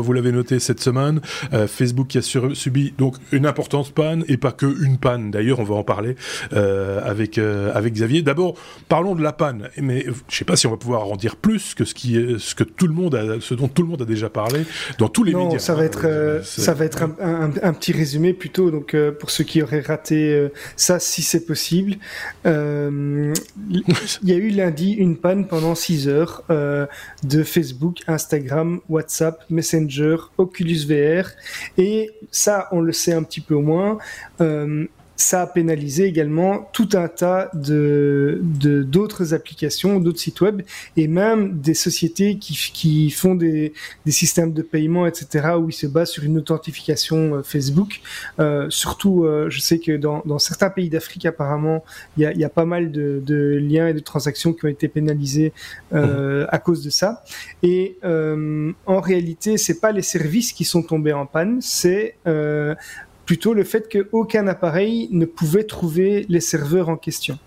[0.02, 1.20] vous l'avez noté cette semaine.
[1.68, 5.32] Facebook qui a subi donc une importante panne et pas que une panne.
[5.32, 6.16] D'ailleurs, on va en parler
[6.52, 8.22] avec avec Xavier.
[8.22, 8.56] D'abord,
[8.88, 9.70] parlons de la panne.
[9.78, 12.40] Mais je sais pas si on va pouvoir en dire plus que ce qui est
[12.40, 14.66] ce que tout le monde a, ce dont tout le monde a déjà parlé
[15.00, 15.60] dans tous les non, médias.
[15.60, 19.44] ça va être ça va être un, un petit résumé plutôt, donc euh, pour ceux
[19.44, 21.96] qui auraient raté euh, ça, si c'est possible.
[22.46, 23.34] Euh,
[23.70, 30.18] il y a eu lundi une panne pendant 6 heures de Facebook, Instagram, WhatsApp, Messenger,
[30.38, 31.30] Oculus VR,
[31.78, 33.98] et ça, on le sait un petit peu moins
[35.20, 40.62] ça a pénalisé également tout un tas de d'autres applications, d'autres sites web
[40.96, 43.74] et même des sociétés qui, qui font des,
[44.06, 48.00] des systèmes de paiement, etc., où ils se basent sur une authentification euh, Facebook.
[48.40, 51.84] Euh, surtout, euh, je sais que dans, dans certains pays d'Afrique, apparemment,
[52.16, 54.70] il y a, y a, pas mal de, de, liens et de transactions qui ont
[54.70, 55.52] été pénalisés
[55.94, 57.26] euh, à cause de ça.
[57.62, 62.16] Et euh, en réalité, c'est pas les services qui sont tombés en panne, c'est
[63.30, 67.38] plutôt le fait qu'aucun appareil ne pouvait trouver les serveurs en question.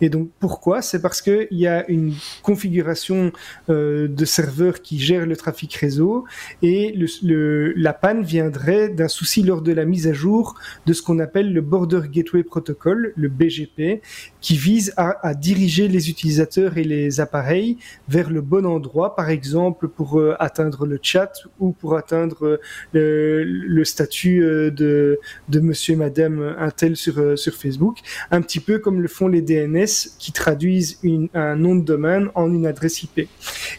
[0.00, 0.82] Et donc pourquoi?
[0.82, 3.32] C'est parce qu'il y a une configuration
[3.68, 6.24] euh, de serveur qui gère le trafic réseau
[6.62, 10.54] et la panne viendrait d'un souci lors de la mise à jour
[10.86, 14.02] de ce qu'on appelle le Border Gateway Protocol, le BGP,
[14.40, 19.88] qui vise à, diriger les utilisateurs et les appareils vers le bon endroit, par exemple
[19.88, 22.60] pour euh, atteindre le chat ou pour atteindre
[22.94, 25.18] euh, le, statut de,
[25.60, 27.98] monsieur et madame Intel sur, euh, sur Facebook,
[28.30, 29.42] un petit peu comme le font les
[30.18, 30.98] Qui traduisent
[31.34, 33.28] un nom de domaine en une adresse IP.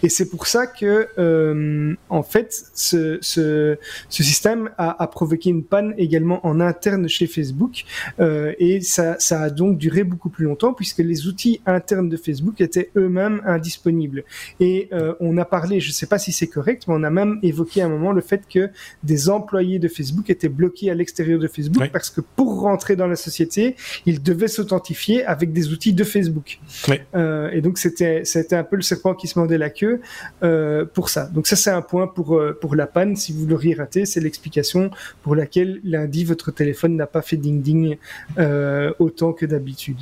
[0.03, 3.77] Et c'est pour ça que, euh, en fait, ce, ce,
[4.10, 7.83] ce système a, a, provoqué une panne également en interne chez Facebook.
[8.19, 12.17] Euh, et ça, ça a donc duré beaucoup plus longtemps puisque les outils internes de
[12.17, 14.23] Facebook étaient eux-mêmes indisponibles.
[14.60, 17.10] Et euh, on a parlé, je ne sais pas si c'est correct, mais on a
[17.10, 18.69] même évoqué à un moment le fait que
[19.03, 21.89] des employés de Facebook étaient bloqués à l'extérieur de Facebook oui.
[21.91, 26.60] parce que pour rentrer dans la société, ils devaient s'authentifier avec des outils de Facebook.
[26.88, 26.97] Oui.
[27.15, 29.87] Euh, et donc c'était c'était un peu le serpent qui se mordait la queue
[30.43, 31.26] euh, pour ça.
[31.28, 33.15] Donc ça c'est un point pour euh, pour la panne.
[33.15, 34.89] Si vous l'auriez raté, c'est l'explication
[35.23, 37.97] pour laquelle lundi votre téléphone n'a pas fait ding ding
[38.38, 40.00] euh, autant que d'habitude.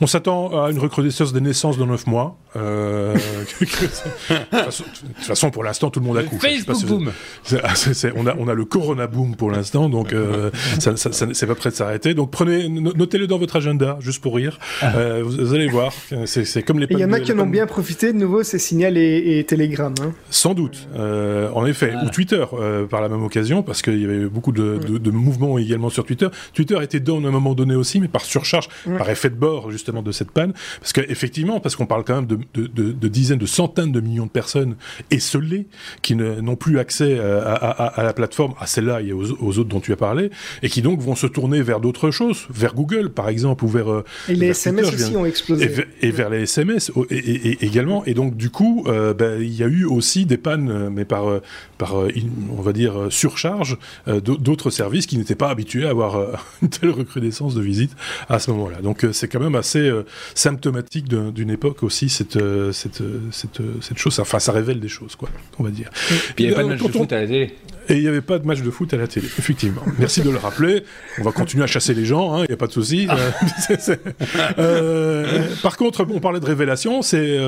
[0.00, 2.36] On s'attend à une recrudescence des naissances dans 9 mois.
[2.56, 3.14] Euh...
[3.60, 6.40] de, toute façon, pour l'instant, tout le monde accouche.
[6.40, 7.12] Facebook si boom.
[7.42, 11.26] C'est, on, a, on a le Corona boom pour l'instant, donc euh, ça, ça, ça,
[11.32, 12.14] c'est pas prêt de s'arrêter.
[12.14, 14.58] Donc prenez, notez-le dans votre agenda, juste pour rire.
[14.82, 15.92] Euh, vous, vous, allez voir,
[16.26, 16.86] c'est, comme les.
[16.90, 18.12] Il y en a qui en ont bien profité.
[18.12, 19.94] De nouveau, c'est Signal et, et Telegram.
[20.02, 20.12] Hein.
[20.30, 22.04] Sans doute, euh, en effet, voilà.
[22.04, 25.10] ou Twitter euh, par la même occasion, parce qu'il y avait beaucoup de, de, de,
[25.10, 26.28] mouvements également sur Twitter.
[26.52, 28.96] Twitter était down à un moment donné aussi, mais par surcharge, ouais.
[28.96, 32.26] par effet de bord justement de cette panne, parce qu'effectivement, parce qu'on parle quand même
[32.26, 34.76] de, de, de, de, dizaines, de centaines de millions de personnes
[35.10, 35.66] esselées
[36.02, 39.68] qui n'ont plus accès à, à, à, la plateforme, à celle-là et aux, aux, autres
[39.68, 40.30] dont tu as parlé,
[40.62, 43.90] et qui donc vont se tourner vers d'autres choses, vers Google par exemple, ou vers...
[43.90, 45.70] Euh, et les vers SMS Twitter, aussi ont explosé.
[46.00, 49.54] Et, et vers les SMS et, et, également, et donc du coup, euh, ben, il
[49.54, 51.42] y a eu aussi des pannes, mais par, euh,
[51.78, 56.90] par on va dire, surcharge d'autres services qui n'étaient pas habitués à avoir une telle
[56.90, 57.92] recrudescence de visites
[58.28, 58.80] à ce moment-là.
[58.82, 60.04] Donc c'est quand même assez euh,
[60.34, 64.18] symptomatique d'une époque aussi cette, euh, cette, cette, cette, chose.
[64.20, 65.90] Enfin, ça révèle des choses, quoi, on va dire.
[66.10, 67.54] Et puis il n'y avait pas de match de foot à la télé.
[67.88, 69.82] Et il n'y avait pas de match de foot à la télé, effectivement.
[69.98, 70.84] Merci de le rappeler.
[71.18, 73.06] On va continuer à chasser les gens, il hein, n'y a pas de souci.
[73.08, 73.16] Ah.
[74.58, 77.38] euh, par contre, on parlait de révélation, c'est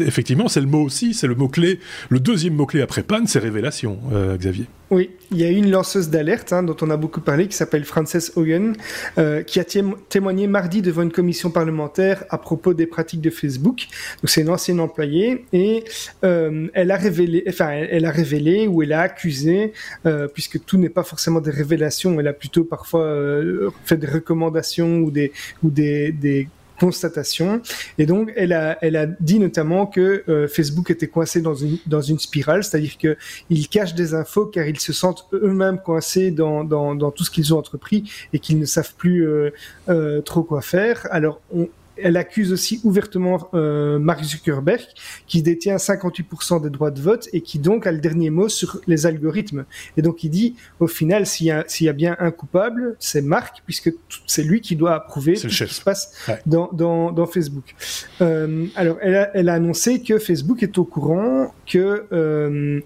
[0.00, 1.78] effectivement c'est le mot aussi, c'est le mot clé,
[2.08, 4.66] le deuxième mot clé après panne, c'est révélation, euh, Xavier.
[4.90, 7.84] Oui, il y a une lanceuse d'alerte hein, dont on a beaucoup parlé, qui s'appelle
[7.84, 8.74] Frances Hogan,
[9.18, 9.64] euh, qui a
[10.08, 13.86] témoigné mardi devant une commission parlementaire à propos des pratiques de Facebook.
[14.22, 15.84] Donc c'est une ancienne employée et
[16.24, 19.72] euh, elle a révélé, enfin elle, a révélé ou elle a accusé,
[20.06, 24.08] euh, puisque tout n'est pas forcément des révélations, elle a plutôt parfois euh, fait des
[24.08, 26.48] recommandations ou des ou des, des
[26.80, 27.60] constatation.
[27.98, 31.76] Et donc, elle a, elle a dit notamment que euh, Facebook était coincé dans une,
[31.86, 36.64] dans une spirale, c'est-à-dire qu'ils cachent des infos car ils se sentent eux-mêmes coincés dans,
[36.64, 39.50] dans, dans, tout ce qu'ils ont entrepris et qu'ils ne savent plus euh,
[39.88, 41.06] euh, trop quoi faire.
[41.10, 41.68] Alors, on,
[42.02, 44.86] elle accuse aussi ouvertement euh, Mark Zuckerberg,
[45.26, 48.80] qui détient 58% des droits de vote et qui donc a le dernier mot sur
[48.86, 49.64] les algorithmes.
[49.96, 52.96] Et donc il dit, au final, s'il y a, s'il y a bien un coupable,
[52.98, 53.92] c'est Mark, puisque
[54.26, 56.40] c'est lui qui doit approuver tout ce qui se passe ouais.
[56.46, 57.74] dans, dans, dans, Facebook.
[58.20, 62.04] Euh, alors, elle a, elle a, annoncé que Facebook est au courant que...
[62.12, 62.80] Euh,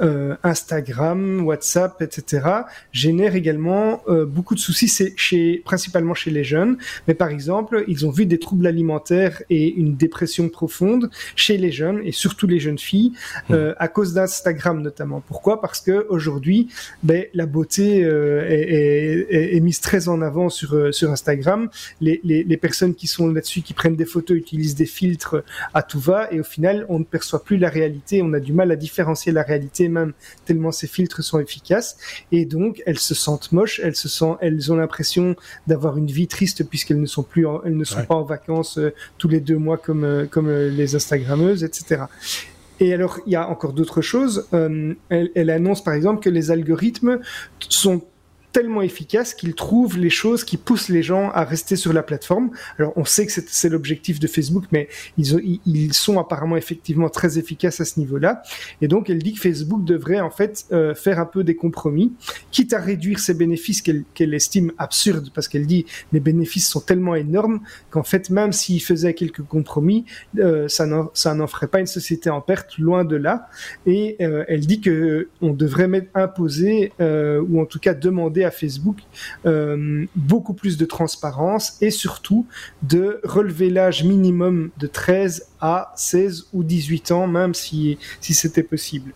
[0.00, 2.46] euh, Instagram, WhatsApp, etc.,
[2.92, 6.78] génèrent également euh, beaucoup de soucis chez, principalement chez les jeunes.
[7.08, 11.72] Mais par exemple, ils ont vu des troubles alimentaires et une dépression profonde chez les
[11.72, 13.12] jeunes et surtout les jeunes filles
[13.50, 13.74] euh, mmh.
[13.78, 15.22] à cause d'Instagram notamment.
[15.26, 15.60] Pourquoi?
[15.60, 16.68] Parce que aujourd'hui,
[17.02, 21.68] ben, la beauté euh, est, est, est, mise très en avant sur euh, sur Instagram.
[22.00, 25.82] Les, les, les personnes qui sont là-dessus, qui prennent des photos, utilisent des filtres à
[25.82, 28.22] tout va, et au final, on ne perçoit plus la réalité.
[28.22, 30.12] On a du mal à différencier la réalité même
[30.44, 31.96] tellement ces filtres sont efficaces
[32.32, 36.28] et donc elles se sentent moches elles se sentent elles ont l'impression d'avoir une vie
[36.28, 38.06] triste puisqu'elles ne sont plus en, elles ne sont ouais.
[38.06, 42.04] pas en vacances euh, tous les deux mois comme euh, comme euh, les instagrammeuses etc
[42.80, 44.48] et alors, il y a encore d'autres choses.
[44.52, 47.20] Euh, elle, elle, annonce par exemple que les algorithmes
[47.60, 48.02] sont
[48.54, 52.50] tellement efficaces qu'ils trouvent les choses qui poussent les gens à rester sur la plateforme.
[52.78, 54.88] Alors on sait que c'est l'objectif de Facebook, mais
[55.18, 58.42] ils, sont apparemment effectivement très efficaces à ce niveau-là.
[58.80, 62.12] Et donc elle dit que Facebook devrait en fait euh, faire un peu des compromis,
[62.52, 67.16] quitte à réduire ses bénéfices qu'elle estime absurdes, parce qu'elle dit les bénéfices sont tellement
[67.16, 70.04] énormes qu'en fait même s'il faisait quelques compromis,
[70.38, 73.48] euh, ça n'en ferait pas une société en perte, loin de là.
[73.84, 78.50] Et euh, elle dit que on devrait mettre imposer ou en tout cas demander à
[78.50, 78.98] Facebook
[79.46, 82.46] euh, beaucoup plus de transparence et surtout
[82.82, 88.62] de relever l'âge minimum de 13 à 16 ou 18 ans, même si, si c'était
[88.62, 89.12] possible.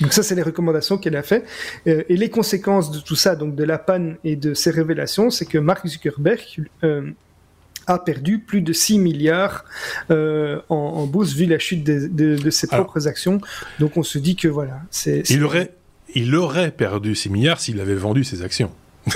[0.00, 1.44] Donc ça, c'est les recommandations qu'elle a fait.
[1.86, 5.30] Euh, et les conséquences de tout ça, donc de la panne et de ces révélations,
[5.30, 6.40] c'est que Mark Zuckerberg
[6.82, 7.10] euh,
[7.86, 9.64] a perdu plus de 6 milliards
[10.10, 13.40] euh, en, en, bourse vu la chute de, de, de ses propres actions.
[13.78, 15.28] Donc on se dit que voilà, c'est...
[15.30, 15.72] Il aurait,
[16.14, 18.70] il aurait perdu 6 milliards s'il avait vendu ses actions.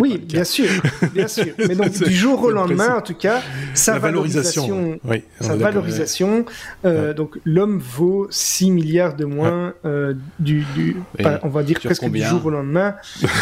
[0.00, 0.68] oui, bien sûr,
[1.12, 1.46] bien sûr.
[1.58, 3.42] Mais donc du jour au lendemain, en tout cas,
[3.74, 4.98] sa valorisation,
[5.40, 6.44] sa valorisation,
[6.84, 10.96] euh, donc l'homme vaut 6 milliards de moins euh, du, du
[11.42, 12.94] on va dire presque du jour au lendemain.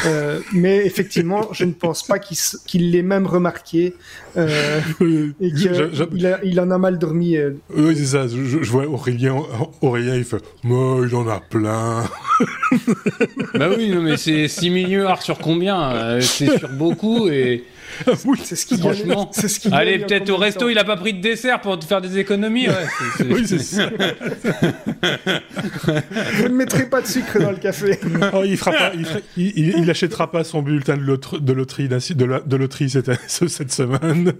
[0.06, 3.94] euh, mais effectivement, je ne pense pas qu'il qu l'ait même remarqué
[4.38, 4.80] euh,
[5.40, 5.70] et qu'il
[6.44, 7.36] il en a mal dormi.
[7.36, 7.52] Euh.
[7.74, 8.26] Oui, c'est ça.
[8.28, 9.36] Je, je, vois Aurélien,
[9.80, 12.04] Aurélien, il fait, moi, il en a plein.
[13.54, 15.92] bah oui, non, mais c'est 6 milliards sur combien?
[15.92, 17.64] Euh, C'est sur beaucoup et.
[18.24, 19.30] oui, c'est ce qui franchement.
[19.32, 22.18] C'est ce Allez, peut-être au resto, il a pas pris de dessert pour faire des
[22.18, 22.68] économies.
[22.68, 22.74] Ouais,
[23.30, 23.88] oui, c'est ça.
[26.34, 27.98] Vous ne mettrez pas de sucre dans le café.
[28.32, 31.02] Oh, il fera pas, il, fera, il, il, achètera pas son bulletin de,
[31.38, 34.32] de loterie de, la, de loterie cette, cette semaine.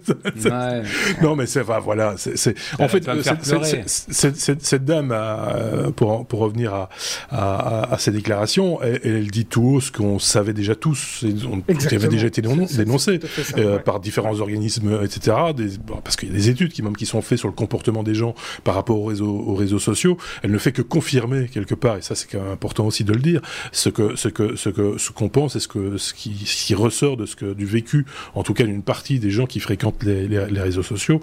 [0.44, 0.82] Ouais.
[1.22, 6.74] non, mais c'est voilà, c'est en fait cette, cette, cette, dame, a, pour pour revenir
[6.74, 6.88] à,
[7.30, 11.34] à, à ses déclarations, elle, elle, dit tout haut ce qu'on savait déjà tous, et
[11.46, 13.82] on, qui avait déjà été dénoncé ça, euh, ouais.
[13.82, 15.36] par différents organismes, etc.
[15.56, 17.54] Des, bon, parce qu'il y a des études qui même qui sont faites sur le
[17.54, 20.16] comportement des gens par rapport aux réseaux aux réseaux sociaux.
[20.42, 23.12] Elle ne fait que confirmer quelque part, et ça c'est quand même important aussi de
[23.12, 23.40] le dire,
[23.72, 26.66] ce que ce que ce que ce qu'on pense et ce que ce qui, ce
[26.66, 29.60] qui ressort de ce que du vécu, en tout cas d'une partie des gens qui
[29.60, 31.20] fréquentent les, les, les réseaux sociaux.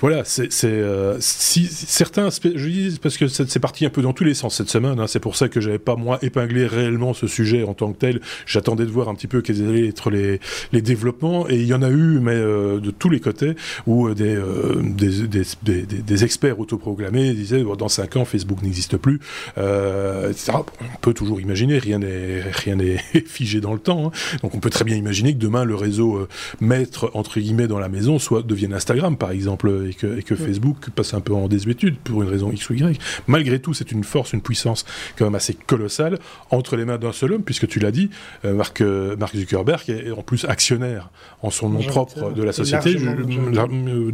[0.00, 4.24] Voilà, c'est euh, si certains, je dis parce que c'est parti un peu dans tous
[4.24, 4.98] les sens cette semaine.
[5.00, 7.98] Hein, c'est pour ça que j'avais pas moi épinglé réellement ce sujet en tant que
[7.98, 8.20] tel.
[8.46, 10.40] J'attendais de voir un petit peu quels allaient être les
[10.72, 13.54] les développements et il y en a eu, mais euh, de tous les côtés,
[13.86, 18.62] où euh, des, euh, des, des, des, des, experts autoproclamés disaient dans 5 ans Facebook
[18.62, 19.20] n'existe plus,
[19.56, 20.52] etc.
[20.80, 24.06] On peut toujours imaginer, rien n'est rien n'est figé dans le temps.
[24.06, 24.38] Hein.
[24.42, 26.26] Donc on peut très bien imaginer que demain le réseau
[26.60, 30.34] maître entre guillemets dans la maison soit devienne Instagram par exemple et que, et que
[30.34, 33.00] Facebook passe un peu en désuétude pour une raison X ou Y.
[33.26, 34.84] Malgré tout, c'est une force, une puissance
[35.16, 36.18] quand même assez colossale
[36.50, 38.10] entre les mains d'un seul homme, puisque tu l'as dit,
[38.44, 41.10] Mark, Mark Zuckerberg est en plus actionnaire
[41.42, 43.00] en son nom propre de la société, de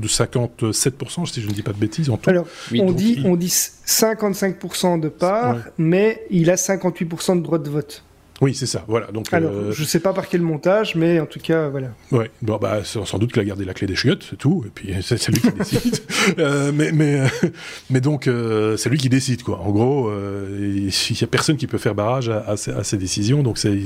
[0.08, 2.30] 57%, si je ne dis pas de bêtises, en tout.
[2.30, 3.26] Alors, oui, on, dit, il...
[3.26, 5.62] on dit 55% de part, ouais.
[5.76, 8.02] mais il a 58% de droit de vote.
[8.40, 8.84] Oui, c'est ça.
[8.86, 9.08] Voilà.
[9.08, 9.72] Donc, Alors, euh...
[9.72, 11.88] je sais pas par quel montage, mais en tout cas, voilà.
[12.12, 12.30] Ouais.
[12.40, 14.62] Bon, bah, sans doute qu'il a gardé la clé des chiottes, c'est tout.
[14.64, 15.98] Et puis, c'est lui qui décide.
[16.38, 17.22] euh, mais, mais,
[17.90, 19.58] mais donc, euh, c'est lui qui décide, quoi.
[19.60, 20.12] En gros,
[20.56, 23.42] il y a personne qui peut faire barrage à, à, ces, à ces, décisions.
[23.42, 23.76] Donc, c'est,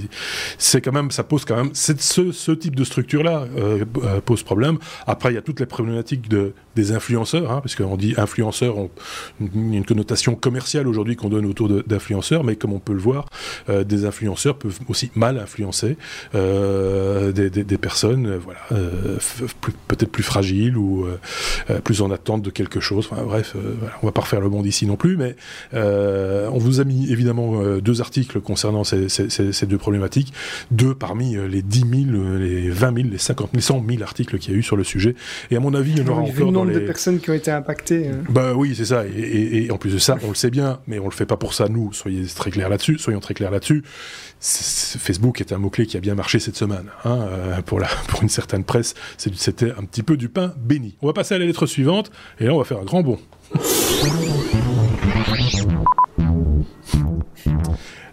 [0.59, 3.47] c'est quand même, ça pose quand même, c'est ce, ce type de structure-là
[4.25, 4.79] pose problème.
[5.07, 8.77] Après, il y a toutes les problématiques de, des influenceurs, hein, parce qu'on dit influenceurs,
[8.77, 8.91] on,
[9.41, 13.27] une, une connotation commerciale aujourd'hui qu'on donne autour d'influenceurs, mais comme on peut le voir,
[13.69, 15.97] des influenceurs peuvent aussi mal influencer
[16.35, 19.19] euh, des, des, des, personnes, euh, voilà, euh,
[19.89, 21.07] peut-être plus fragiles ou
[21.85, 23.09] plus en attente de quelque chose.
[23.11, 25.37] Enfin, bref, voilà, on va pas refaire le monde ici non plus, mais
[25.73, 30.33] on vous a mis évidemment deux articles concernant ces, ces, ces, deux problématiques,
[30.71, 34.53] deux parmi les 10 000, les 20 000, les 50 000, 100 000 articles qu'il
[34.53, 35.15] y a eu sur le sujet.
[35.51, 36.75] Et à mon avis, il y en aura oui, encore le nombre dans les...
[36.75, 38.09] de personnes qui ont été impactées.
[38.09, 38.25] Hein.
[38.29, 39.05] Bah oui, c'est ça.
[39.07, 41.27] Et, et, et, en plus de ça, on le sait bien, mais on le fait
[41.27, 41.69] pas pour ça.
[41.69, 43.83] Nous, soyez très clairs là-dessus, soyons très clairs là-dessus.
[44.43, 46.87] Facebook est un mot-clé qui a bien marché cette semaine.
[47.05, 50.97] Hein, euh, pour, la, pour une certaine presse, c'était un petit peu du pain béni.
[51.01, 53.21] On va passer à la lettre suivante, et là on va faire un grand bond.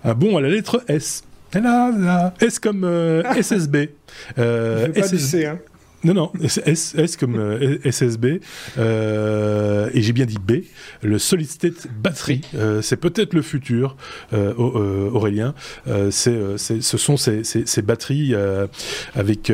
[0.03, 1.23] Un bond à la lettre S.
[1.53, 2.33] Là, là.
[2.39, 3.89] S comme euh, SSB.
[4.37, 5.45] Euh, pas SSB.
[5.45, 5.59] Hein.
[6.03, 8.39] Non, non, S, S comme euh, SSB,
[8.77, 10.63] euh, et j'ai bien dit B,
[11.01, 13.97] le Solid State Battery, euh, c'est peut-être le futur,
[14.31, 15.53] euh, Aurélien,
[15.87, 18.33] euh, c'est, ce sont ces, ces, ces batteries
[19.13, 19.51] avec,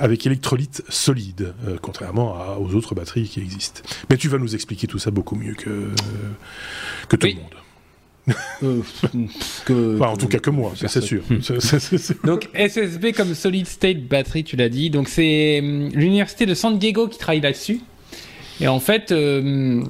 [0.00, 3.82] avec électrolyte solide, contrairement à, aux autres batteries qui existent.
[4.08, 5.88] Mais tu vas nous expliquer tout ça beaucoup mieux que,
[7.08, 7.34] que tout oui.
[7.34, 7.63] le monde.
[8.62, 8.80] Euh,
[9.66, 11.22] que, en tout cas que moi, c'est sûr.
[12.24, 14.90] Donc SSB comme Solid State Battery, tu l'as dit.
[14.90, 17.80] Donc c'est hum, l'université de San Diego qui travaille là-dessus.
[18.60, 19.82] Et en fait, euh,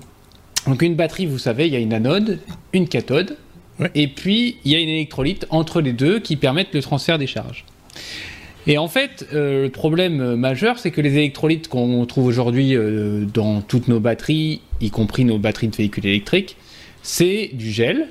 [0.66, 2.40] donc une batterie, vous savez, il y a une anode,
[2.72, 3.36] une cathode,
[3.94, 7.26] et puis il y a une électrolyte entre les deux qui permettent le transfert des
[7.26, 7.64] charges.
[8.66, 12.74] Et en fait, euh, le problème majeur, c'est que les électrolytes qu'on trouve aujourd'hui
[13.32, 16.56] dans toutes nos batteries, y compris nos batteries de véhicules électriques,
[17.02, 18.08] c'est du gel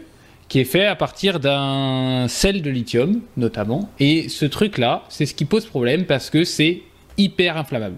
[0.53, 3.89] qui est fait à partir d'un sel de lithium, notamment.
[3.99, 6.83] Et ce truc-là, c'est ce qui pose problème parce que c'est
[7.17, 7.95] hyper inflammable.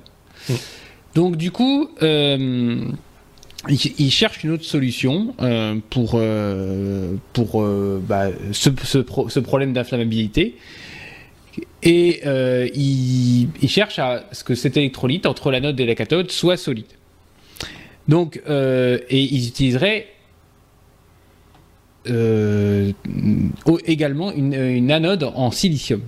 [0.47, 0.53] Mm.
[1.15, 2.79] Donc, du coup, euh,
[3.67, 7.61] il, cherche une autre solution euh, pour, euh, pour
[8.07, 10.55] bah, ce, ce, problème d'inflammabilité.
[11.83, 12.21] Et
[12.73, 16.85] il, il, cherche à ce que cet électrolyte entre l'anode et la cathode soit solide.
[18.07, 20.14] Donc, et ils utiliseraient euh,
[23.85, 26.01] également une, anode en silicium.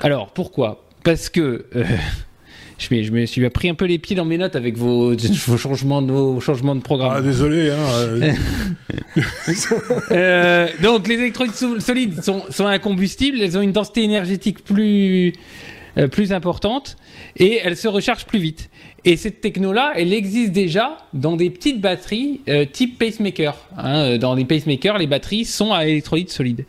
[0.00, 0.84] Alors pourquoi?
[1.04, 1.84] Parce que euh,
[2.78, 5.16] je, me, je me suis pris un peu les pieds dans mes notes avec vos,
[5.56, 7.14] changements, de, vos changements de programme.
[7.16, 7.70] Ah désolé.
[7.70, 8.34] Hein,
[10.10, 10.68] euh.
[10.82, 15.34] donc les électrolytes solides sont, sont incombustibles, elles ont une densité énergétique plus
[16.10, 16.96] plus importante
[17.36, 18.70] et elles se rechargent plus vite.
[19.04, 23.56] Et cette techno-là, elle existe déjà dans des petites batteries euh, type pacemaker.
[23.76, 23.96] Hein.
[23.96, 26.64] Euh, dans les pacemakers, les batteries sont à électrolyte solide.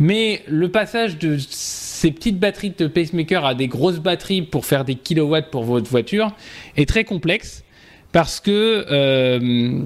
[0.00, 4.84] Mais le passage de ces petites batteries de pacemaker à des grosses batteries pour faire
[4.84, 6.34] des kilowatts pour votre voiture
[6.76, 7.62] est très complexe
[8.10, 9.80] parce que euh,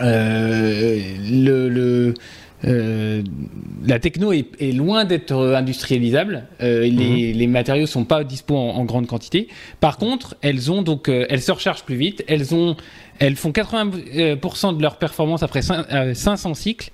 [0.00, 2.14] le, le
[2.64, 3.22] euh,
[3.86, 6.44] la techno est, loin d'être industrialisable.
[6.60, 7.38] Euh, les, mhm.
[7.38, 9.48] les, matériaux sont pas dispo en, grande quantité.
[9.80, 12.24] Par contre, elles ont donc, euh, elles se rechargent plus vite.
[12.28, 12.76] Elles ont,
[13.18, 16.90] elles font 80% de leur performance après 500 cycles.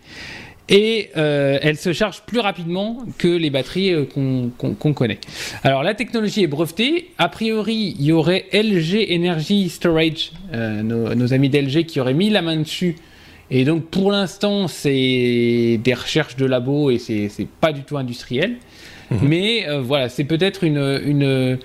[0.68, 5.18] Et elles se chargent plus rapidement que les batteries qu'on connaît.
[5.64, 7.10] Alors la technologie est brevetée.
[7.18, 12.30] A priori, il y aurait LG Energy Storage, nos, nos, amis d'LG, qui auraient mis
[12.30, 12.96] la main dessus
[13.54, 17.28] et donc pour l'instant, c'est des recherches de labo et c'est
[17.60, 18.56] pas du tout industriel.
[19.10, 19.18] Mhm.
[19.22, 21.58] Mais euh, voilà, c'est peut-être une, une,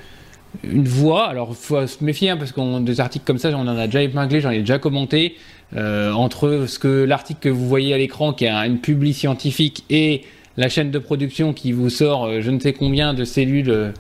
[0.66, 1.28] une voie.
[1.28, 3.86] Alors il faut se méfier hein, parce qu'on des articles comme ça, on en a
[3.86, 5.36] déjà épinglé, j'en ai déjà commenté.
[5.76, 9.84] Euh, entre ce que l'article que vous voyez à l'écran, qui a une publi scientifique,
[9.90, 10.24] et
[10.56, 13.94] la chaîne de production qui vous sort euh, je ne sais combien de cellules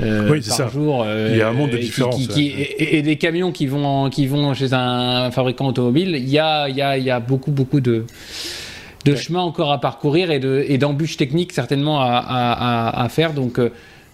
[0.00, 0.68] euh, oui, par ça.
[0.68, 1.06] jour.
[1.30, 2.20] il y a un monde de différence.
[2.36, 6.76] et, des camions qui vont, qui vont chez un fabricant automobile, il y a, il
[6.76, 8.04] y a, il y a beaucoup, beaucoup de,
[9.04, 13.32] de chemin encore à parcourir et, de, et d'embûches techniques certainement à, à, à faire.
[13.32, 13.70] Donc, euh,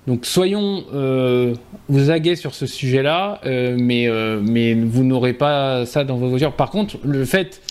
[0.06, 1.54] donc soyons euh,
[1.88, 6.28] vous aguets sur ce sujet-là, euh, mais, euh, mais vous n'aurez pas ça dans vos
[6.28, 6.52] voitures.
[6.52, 7.62] Par contre, le fait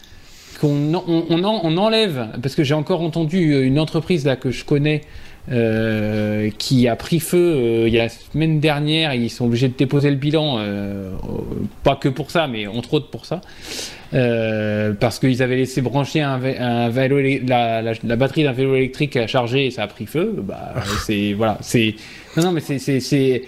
[0.60, 4.66] qu'on on, on, on enlève, parce que j'ai encore entendu une entreprise là que je
[4.66, 5.02] connais
[5.52, 9.14] euh, qui a pris feu euh, il y a la semaine dernière.
[9.14, 11.12] Ils sont obligés de déposer le bilan, euh,
[11.84, 13.42] pas que pour ça, mais entre autres pour ça,
[14.12, 19.66] parce qu'ils avaient laissé brancher un, vélo, la, la, batterie d'un vélo électrique à charger
[19.66, 20.34] et ça a pris feu.
[20.38, 20.76] Bah,
[21.06, 21.96] c'est voilà, c'est
[22.38, 23.44] non, non, mais c'est c'est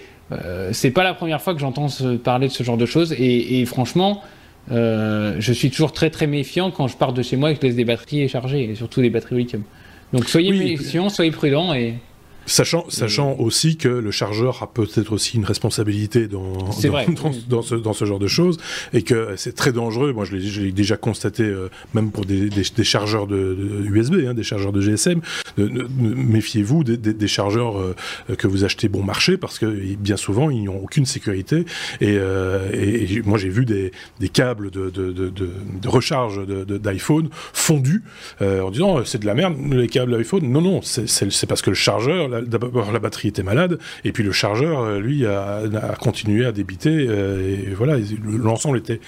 [0.72, 1.86] c'est pas la première fois que j'entends
[2.22, 4.22] parler de ce genre de choses et, et franchement.
[4.68, 7.68] je suis toujours très très méfiant quand je pars de chez moi et que je
[7.68, 9.62] laisse des batteries chargées, et surtout des batteries lithium.
[10.12, 11.94] Donc soyez méfiants, soyez prudents et
[12.46, 17.92] Sachant, sachant aussi que le chargeur a peut-être aussi une responsabilité dans, dans, ce, dans,
[17.92, 18.58] ce, genre de choses
[18.92, 20.12] et que c'est très dangereux.
[20.12, 23.56] Moi, je l'ai déjà constaté, euh, même pour des, des, chargeurs de,
[23.86, 25.20] USB, hein, des chargeurs de GSM.
[25.58, 27.94] Méfiez-vous des, des, chargeurs euh,
[28.38, 31.64] que vous achetez bon marché parce que bien souvent, ils n'ont aucune sécurité.
[32.00, 33.90] Et, euh, et, moi, j'ai vu des,
[34.32, 38.04] câbles de, de, recharge d'iPhone fondus
[38.40, 40.48] en disant c'est de la merde, les câbles d'iPhone.
[40.48, 44.32] Non, non, c'est parce que le chargeur, d'abord la batterie était malade, et puis le
[44.32, 45.62] chargeur, euh, lui, a,
[46.00, 49.00] continué à débiter, euh, et voilà, l'ensemble était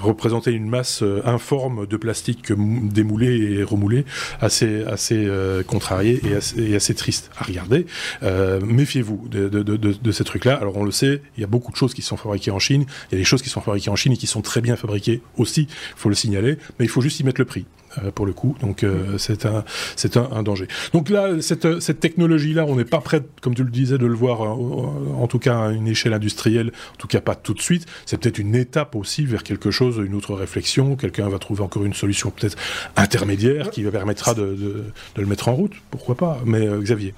[0.00, 4.04] représentait une masse euh, informe de plastique démoulé et remoulé,
[4.40, 5.28] assez assez
[5.66, 6.20] contrarié
[6.58, 7.86] et assez, triste à regarder.
[8.22, 10.54] Méfiez-vous de, de, ces trucs-là.
[10.54, 12.86] Alors on le sait, il y a beaucoup de choses qui sont fabriquées en Chine,
[13.10, 14.76] il y a des choses qui sont fabriquées en Chine et qui sont très bien
[14.76, 17.66] fabriquées aussi, il faut le signaler, mais il faut juste y mettre le prix.
[18.04, 18.56] Euh, pour le coup.
[18.60, 20.68] Donc euh, c'est un c'est un, danger.
[20.92, 24.06] Donc là cette, cette technologie là, on n'est pas prêt, comme tu le disais, de
[24.06, 27.54] le voir euh, en tout cas à une échelle industrielle, en tout cas pas tout
[27.54, 27.86] de suite.
[28.04, 30.96] C'est peut-être une étape aussi vers quelque chose, une autre réflexion.
[30.96, 32.56] Quelqu'un va trouver encore une solution peut-être
[32.96, 34.84] intermédiaire qui permettra de, de,
[35.14, 35.72] de, le mettre en route.
[35.90, 36.40] Pourquoi pas?
[36.44, 37.14] Mais Xavier.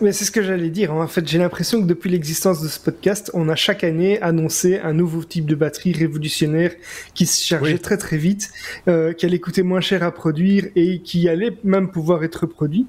[0.00, 0.92] Mais c'est ce que j'allais dire.
[0.92, 4.78] En fait, j'ai l'impression que depuis l'existence de ce podcast, on a chaque année annoncé
[4.78, 6.72] un nouveau type de batterie révolutionnaire
[7.14, 8.50] qui se chargeait très très vite,
[8.88, 12.86] euh, qui allait coûter moins cher à produire et qui allait même pouvoir être produit.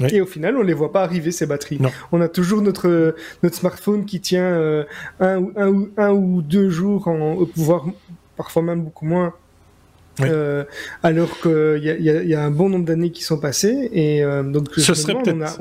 [0.00, 1.78] Et au final, on les voit pas arriver ces batteries.
[2.10, 4.84] On a toujours notre notre smartphone qui tient euh,
[5.20, 7.86] un, ou, un, ou, un ou deux jours, en, voire
[8.36, 9.34] parfois même beaucoup moins.
[10.20, 10.64] Euh,
[11.02, 14.22] alors qu'il y a, y, y a, un bon nombre d'années qui sont passées et
[14.22, 15.58] euh, donc ce serait peut-être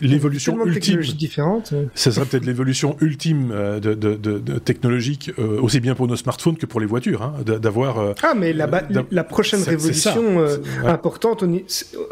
[0.00, 1.00] l'évolution ultime.
[1.00, 1.74] différente.
[1.94, 6.16] Ça serait peut-être l'évolution ultime euh, de, de, de, technologique, euh, aussi bien pour nos
[6.16, 7.98] smartphones que pour les voitures, hein, d'avoir.
[7.98, 8.68] Euh, ah, mais la,
[9.10, 10.44] la prochaine révolution
[10.84, 11.44] importante,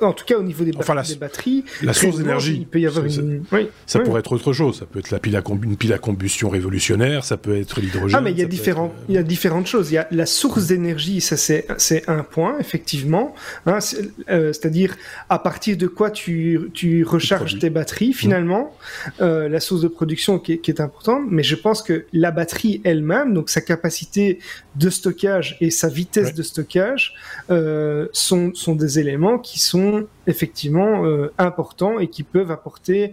[0.03, 2.59] en tout cas au niveau des, des batteries, la source d'énergie.
[2.61, 3.43] Il peut y avoir une.
[3.87, 4.79] Ça pourrait être autre chose.
[4.79, 7.25] Ça peut être la pile à une pile à combustion révolutionnaire.
[7.25, 8.17] Ça peut être l'hydrogène.
[8.19, 9.91] Ah, mais il y a différents, il y a différentes choses.
[9.91, 11.21] Il y a la source d'énergie.
[11.21, 13.35] Ça c'est c'est un point effectivement.
[13.67, 14.97] Hein, C'est-à-dire
[15.29, 18.75] à partir de quoi tu tu recharges tes batterie finalement,
[19.21, 23.35] euh, la source de production qui est, importante, mais je pense que la batterie elle-même,
[23.35, 24.39] donc sa capacité
[24.77, 27.15] de stockage et sa vitesse de stockage,
[27.51, 33.13] euh, sont, sont des éléments qui sont effectivement euh, importants et qui peuvent apporter,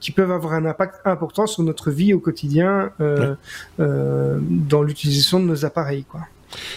[0.00, 2.92] qui peuvent avoir un impact important sur notre vie au quotidien
[3.78, 6.20] dans l'utilisation de nos appareils, quoi.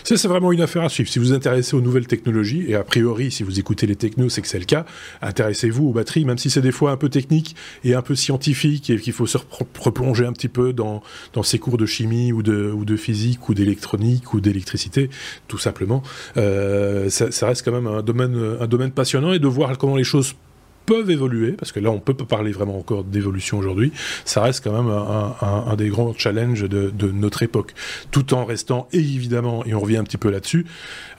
[0.03, 1.09] C'est vraiment une affaire à suivre.
[1.09, 4.29] Si vous vous intéressez aux nouvelles technologies, et a priori, si vous écoutez les technos,
[4.29, 4.85] c'est que c'est le cas,
[5.21, 8.89] intéressez-vous aux batteries, même si c'est des fois un peu technique et un peu scientifique,
[8.89, 9.37] et qu'il faut se
[9.79, 11.01] replonger un petit peu dans,
[11.33, 15.09] dans ces cours de chimie ou de, ou de physique ou d'électronique ou d'électricité,
[15.47, 16.03] tout simplement.
[16.37, 19.95] Euh, ça, ça, reste quand même un domaine, un domaine passionnant et de voir comment
[19.95, 20.35] les choses
[20.85, 23.91] peuvent évoluer, parce que là on peut pas parler vraiment encore d'évolution aujourd'hui,
[24.23, 27.73] ça reste quand même un, un, un des grands challenges de, de, notre époque,
[28.11, 30.65] tout en restant évidemment, et on revient un petit peu là-dessus,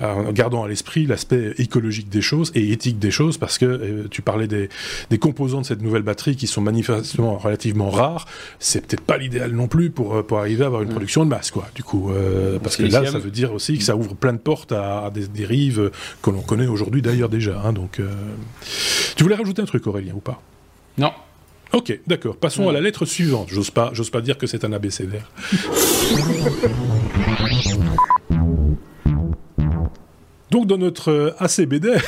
[0.00, 4.08] en gardant à l'esprit l'aspect écologique des choses et éthique des choses, parce que euh,
[4.10, 4.68] tu parlais des,
[5.10, 8.26] des, composants de cette nouvelle batterie qui sont manifestement relativement rares,
[8.58, 10.92] c'est peut-être pas l'idéal non plus pour, euh, pour arriver à avoir une mm.
[10.92, 13.84] production de masse, quoi, du coup, euh, parce que là ça veut dire aussi que
[13.84, 15.90] ça ouvre plein de portes à, des dérives
[16.22, 18.00] que l'on connaît aujourd'hui d'ailleurs déjà, hein, donc
[19.16, 20.40] tu voulais rajouter un truc, Aurélien, ou pas?
[20.98, 21.12] Non.
[21.72, 22.36] Ok, d'accord.
[22.36, 23.48] Passons à la lettre suivante.
[23.50, 25.30] J'ose pas, j'ose pas dire que c'est un abécédaire.
[30.50, 32.00] Donc dans notre ACBDR,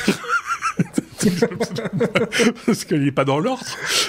[2.65, 3.65] parce qu'il n'est pas dans l'ordre.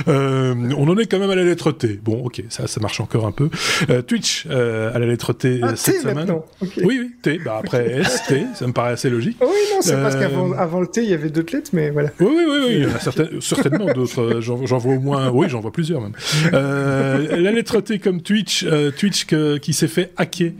[0.09, 2.01] Euh, on en est quand même à la lettre T.
[2.03, 3.51] Bon, ok, ça, ça marche encore un peu.
[3.89, 6.33] Euh, Twitch euh, à la lettre T ah, cette semaine.
[6.61, 7.39] Oui, oui, T.
[7.39, 9.37] Bah après S, T, ça me paraît assez logique.
[9.41, 12.11] oui, non, c'est parce qu'avant avant le T, il y avait d'autres lettres, mais voilà.
[12.21, 14.41] Oui, oui, oui, oui il y en a certainement d'autres.
[14.41, 16.13] J'en vois au moins, oui, j'en vois plusieurs même.
[16.53, 18.67] la lettre T comme Twitch,
[18.99, 20.53] Twitch que, qui s'est fait hacker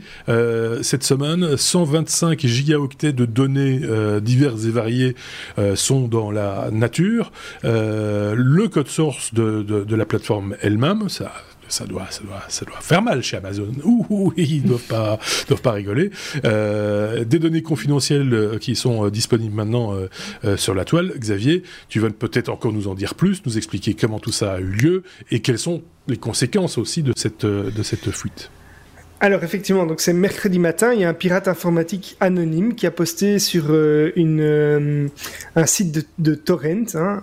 [0.81, 1.57] cette semaine.
[1.57, 3.81] 125 gigaoctets de données
[4.21, 5.15] diverses et variées
[5.75, 6.40] sont dans la
[6.71, 7.31] nature.
[7.63, 11.31] Euh, le code source de, de, la plateforme elle-même, ça,
[11.67, 13.71] ça doit, ça doit, ça doit faire mal chez Amazon.
[13.83, 16.11] Ouh, ils doivent pas, doivent pas rigoler.
[16.45, 19.95] Euh, des données confidentielles euh, qui sont disponibles maintenant
[20.55, 21.13] sur la toile.
[21.17, 24.59] Xavier, tu vas peut-être encore nous en dire plus, nous expliquer comment tout ça a
[24.59, 28.51] eu lieu et quelles sont les conséquences aussi de cette, de cette fuite.
[29.23, 32.91] Alors effectivement, donc c'est mercredi matin, il y a un pirate informatique anonyme qui a
[32.91, 35.07] posté sur euh, une, euh,
[35.55, 37.21] un site de, torrent hein,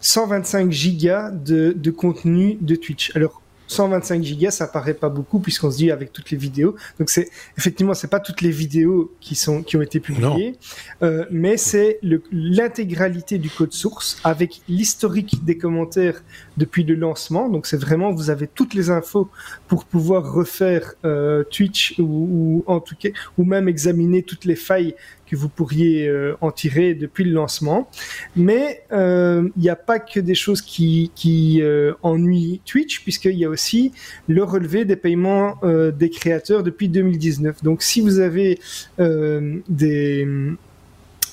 [0.00, 3.14] 125 euh, gigas de, de contenu de Twitch.
[3.14, 6.76] Alors 125 gigas, ça paraît pas beaucoup puisqu'on se dit avec toutes les vidéos.
[6.98, 10.56] Donc c'est effectivement c'est pas toutes les vidéos qui sont qui ont été publiées,
[11.02, 11.98] euh, mais c'est
[12.32, 16.22] l'intégralité du code source avec l'historique des commentaires
[16.56, 17.48] depuis le lancement.
[17.48, 19.28] Donc c'est vraiment vous avez toutes les infos
[19.68, 24.56] pour pouvoir refaire euh, Twitch ou, ou, en tout cas ou même examiner toutes les
[24.56, 24.94] failles
[25.34, 27.88] vous pourriez euh, en tirer depuis le lancement.
[28.36, 33.38] Mais euh, il n'y a pas que des choses qui, qui euh, ennuient Twitch, puisqu'il
[33.38, 33.92] y a aussi
[34.28, 37.62] le relevé des paiements des créateurs depuis 2019.
[37.62, 38.58] Donc si vous avez
[38.98, 40.26] des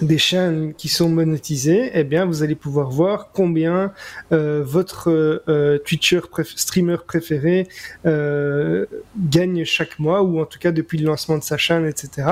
[0.01, 3.93] des chaînes qui sont monétisées, eh bien, vous allez pouvoir voir combien
[4.31, 5.09] euh, votre
[5.47, 6.21] euh, Twitcher
[6.55, 7.67] streamer préféré
[8.05, 8.85] euh,
[9.17, 12.27] gagne chaque mois, ou en tout cas depuis le lancement de sa chaîne, etc.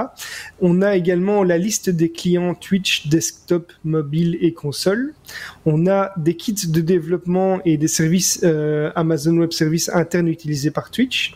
[0.62, 5.14] On a également la liste des clients Twitch desktop, mobile et console.
[5.66, 8.44] On a des kits de développement et des services
[8.96, 11.36] Amazon Web Services internes utilisés par Twitch.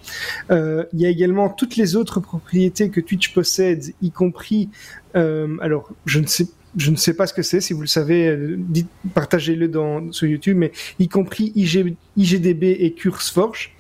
[0.50, 4.70] Il y a également toutes les autres propriétés que Twitch possède, y compris
[5.16, 7.62] euh, alors, je ne sais pas ce que c'est.
[7.62, 8.58] Si vous le savez, euh,
[9.14, 10.58] partagez-le dans sur YouTube.
[10.58, 13.76] Mais y compris IG, IGDB et CurseForge.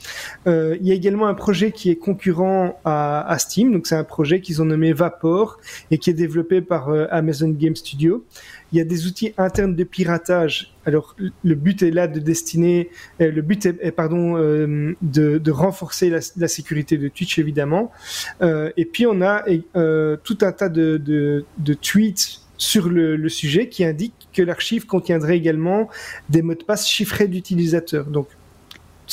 [0.48, 3.72] Euh, il y a également un projet qui est concurrent à, Steam.
[3.72, 5.60] Donc c'est un projet qu'ils ont nommé Vapor
[5.92, 8.24] et qui est développé par Amazon Game Studio.
[8.74, 10.74] Il y a des outils internes de piratage.
[10.86, 12.90] Alors le but est là de destiner,
[13.22, 17.92] euh, le but est, pardon euh, de, renforcer la, sécurité de Twitch évidemment.
[18.42, 19.44] Euh, et puis on a
[20.24, 21.46] tout un tas de,
[21.82, 25.90] tweets sur le, le, sujet qui indiquent que l'archive contiendrait également
[26.30, 28.06] des mots de passe chiffrés d'utilisateurs.
[28.06, 28.28] Donc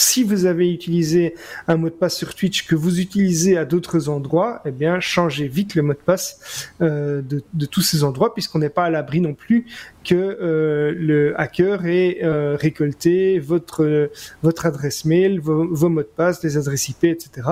[0.00, 1.34] si vous avez utilisé
[1.68, 5.46] un mot de passe sur Twitch que vous utilisez à d'autres endroits, eh bien, changez
[5.46, 9.20] vite le mot de passe euh, de, tous ces endroits, puisqu'on n'est pas à l'abri
[9.20, 9.66] non plus
[10.02, 14.10] que euh, le hacker ait euh, récolté votre
[14.42, 17.48] votre adresse mail, vos, mots de passe, les adresses IP, etc.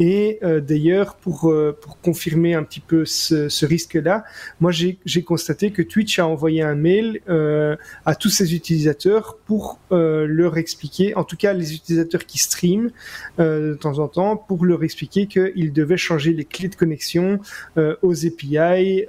[0.00, 4.24] Et d'ailleurs, pour pour confirmer un petit peu ce, ce risque-là,
[4.60, 7.20] moi j'ai constaté que Twitch a envoyé un mail
[8.04, 12.90] à tous ses utilisateurs pour leur expliquer, en tout cas les utilisateurs qui streament
[13.38, 17.38] de temps en temps, pour leur expliquer qu'ils devaient changer les clés de connexion
[18.02, 19.04] aux API,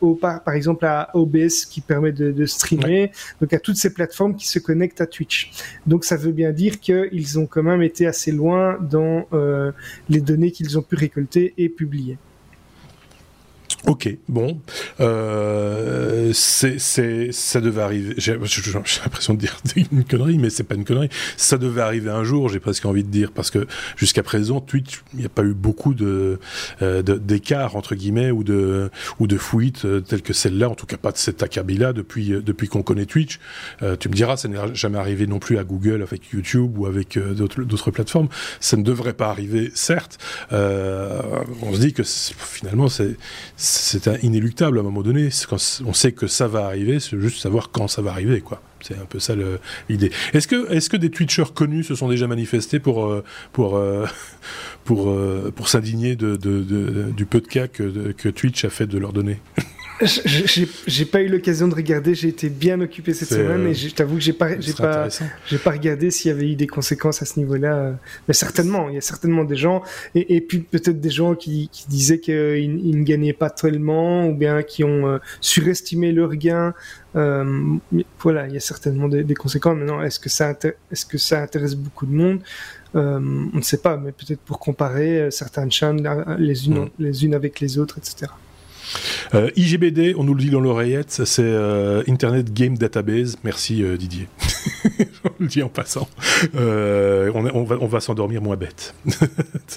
[0.00, 3.12] au par, par exemple à OBS qui permet de streamer, ouais.
[3.40, 5.50] donc à toutes ces plateformes qui se connectent à Twitch.
[5.86, 9.72] Donc ça veut bien dire qu'ils ont quand même été assez loin dans euh,
[10.08, 12.18] les données qu'ils ont pu récolter et publier.
[13.86, 14.60] Ok, bon,
[15.00, 18.14] euh, c'est, ça devait arriver.
[18.16, 19.60] J'ai, l'impression de dire
[19.92, 21.08] une connerie, mais c'est pas une connerie.
[21.36, 23.66] Ça devait arriver un jour, j'ai presque envie de dire, parce que
[23.96, 26.38] jusqu'à présent, Twitch, il n'y a pas eu beaucoup de,
[26.80, 30.68] euh, d'écart entre guillemets ou de ou de fuites euh, telles que celle-là.
[30.68, 33.40] En tout cas, pas de cet acabit-là depuis depuis qu'on connaît Twitch.
[33.82, 36.86] Euh, tu me diras, ça n'est jamais arrivé non plus à Google avec YouTube ou
[36.86, 38.28] avec euh, d'autres d'autres plateformes.
[38.60, 40.18] Ça ne devrait pas arriver, certes.
[40.52, 41.20] Euh,
[41.62, 43.16] on se dit que finalement, c'est
[44.22, 45.28] inéluctable à un moment donné.
[45.84, 48.62] On sait que ça va arriver, c'est juste savoir quand ça va arriver, quoi.
[48.82, 49.34] C'est un peu ça
[49.88, 50.10] l'idée.
[50.32, 54.06] Est-ce que, est-ce que des Twitchers connus se sont déjà manifestés pour, euh, pour, euh,
[54.84, 59.12] pour, euh, pour s'indigner du peu de cas que, que Twitch a fait de leurs
[59.12, 59.40] données?
[60.00, 64.16] j'ai pas eu l'occasion de regarder, j'ai été bien occupé cette semaine et je t'avoue
[64.16, 65.08] que j'ai pas, pas,
[65.64, 67.98] pas regardé s'il y avait eu des conséquences à ce niveau-là.
[68.26, 69.82] Mais certainement, il y a certainement des gens
[70.14, 74.34] et, et puis peut-être des gens qui, qui disaient qu'ils ne gagnaient pas tellement ou
[74.34, 76.74] bien qui ont euh, surestimé leurs gains.
[77.14, 77.76] Euh,
[78.20, 79.76] voilà, il y a certainement des, des conséquences.
[79.76, 80.56] Maintenant, est-ce que ça,
[80.90, 82.40] est-ce que ça intéresse beaucoup de monde?
[82.94, 83.20] Euh,
[83.54, 86.02] On ne sait pas, mais peut-être pour comparer certaines chaînes
[86.38, 86.90] les unes, mmh.
[86.98, 88.32] les unes avec les autres, etc.
[89.34, 93.38] Euh, IGBD, on nous le dit dans l'oreillette, c'est euh, Internet Game Database.
[93.44, 94.28] Merci euh, Didier.
[95.24, 96.08] on le dit en passant.
[96.54, 98.94] On, va, s'endormir moins bête.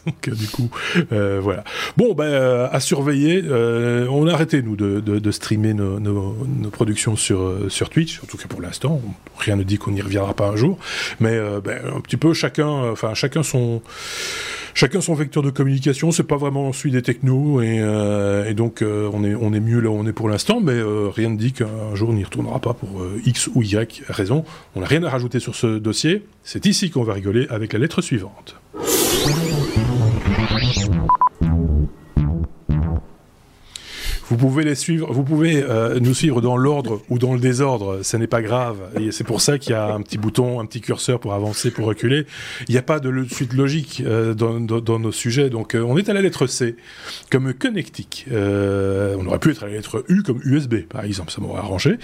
[0.06, 0.70] Donc du coup,
[1.10, 1.64] voilà.
[1.95, 3.43] Bon, ben à surveiller.
[3.49, 6.36] on a arrêté nous de, streamer nos,
[6.72, 9.01] productions sur Twitch, en tout cas pour l'instant.
[9.38, 10.78] Rien ne dit qu'on n'y reviendra pas un jour,
[11.20, 13.82] mais ben, un petit peu chacun, enfin chacun son
[14.74, 16.12] chacun son vecteur de communication.
[16.12, 20.06] C'est pas vraiment celui des technos et, donc on est est mieux là où on
[20.06, 23.06] est pour l'instant, mais euh, rien ne dit qu'un jour on n'y retournera pas pour
[23.26, 24.46] X ou Y raison.
[24.76, 26.24] On n'a rien à rajouter sur ce dossier.
[26.43, 28.56] C'est ici qu'on va rigoler avec la lettre suivante.
[34.30, 38.00] Vous pouvez les suivre, vous pouvez euh, nous suivre dans l'ordre ou dans le désordre,
[38.02, 38.78] ce n'est pas grave.
[39.00, 41.70] Et c'est pour ça qu'il y a un petit bouton, un petit curseur pour avancer,
[41.70, 42.26] pour reculer.
[42.68, 45.52] Il n'y a pas de suite logique euh, dans, dans, dans, nos sujets.
[45.52, 46.76] Donc euh, on est à la lettre C,
[47.30, 48.26] comme connectique.
[48.32, 51.60] Euh, on aurait pu être à la lettre U comme USB, par exemple, ça m'aurait
[51.60, 51.98] arrangé.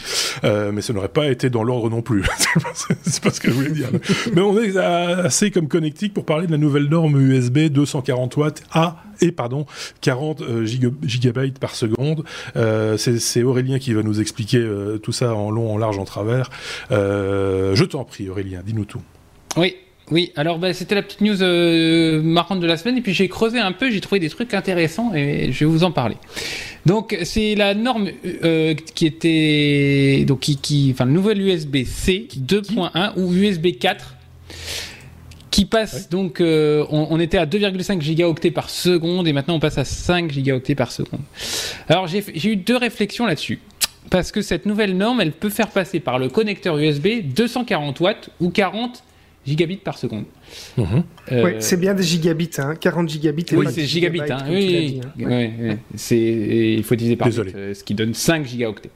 [0.43, 2.23] Euh, mais ça n'aurait pas été dans l'ordre non plus.
[3.03, 3.89] c'est pas ce que je voulais dire.
[4.33, 8.63] mais on est assez comme connectique pour parler de la nouvelle norme USB 240 watts
[8.73, 9.65] A et pardon
[10.01, 12.23] 40 euh, giga gigabytes par seconde.
[12.55, 16.05] Euh, c'est Aurélien qui va nous expliquer euh, tout ça en long, en large, en
[16.05, 16.49] travers.
[16.89, 19.01] Je t'en prie, Aurélien, dis-nous tout.
[19.57, 19.75] Oui.
[20.11, 23.29] Oui, alors bah, c'était la petite news euh, marrante de la semaine et puis j'ai
[23.29, 26.17] creusé un peu, j'ai trouvé des trucs intéressants et je vais vous en parler.
[26.85, 28.09] Donc c'est la norme
[28.43, 34.15] euh, qui était donc qui, qui enfin le nouvel USB-C 2.1 ou USB 4
[35.51, 39.59] qui passe donc, euh, on, on, était à 2,5 gigaoctets par seconde et maintenant on
[39.59, 41.21] passe à 5 gigaoctets par seconde.
[41.89, 43.59] Alors j'ai eu deux réflexions là-dessus.
[44.09, 48.29] Parce que cette nouvelle norme, elle peut faire passer par le connecteur USB 240 watts
[48.39, 49.03] ou 40
[49.45, 50.25] gigabits par seconde.
[50.77, 50.83] Mmh.
[51.31, 51.43] Euh...
[51.43, 53.45] Oui, c'est bien des gigabits, hein, 40 gigabits.
[53.53, 55.25] Oui, c'est gigabits, hein, oui, dit, hein.
[55.29, 55.53] ouais.
[55.59, 57.53] Ouais, c'est il faut diviser par Désolé.
[57.55, 58.89] euh, ce qui donne 5 gigaoctets.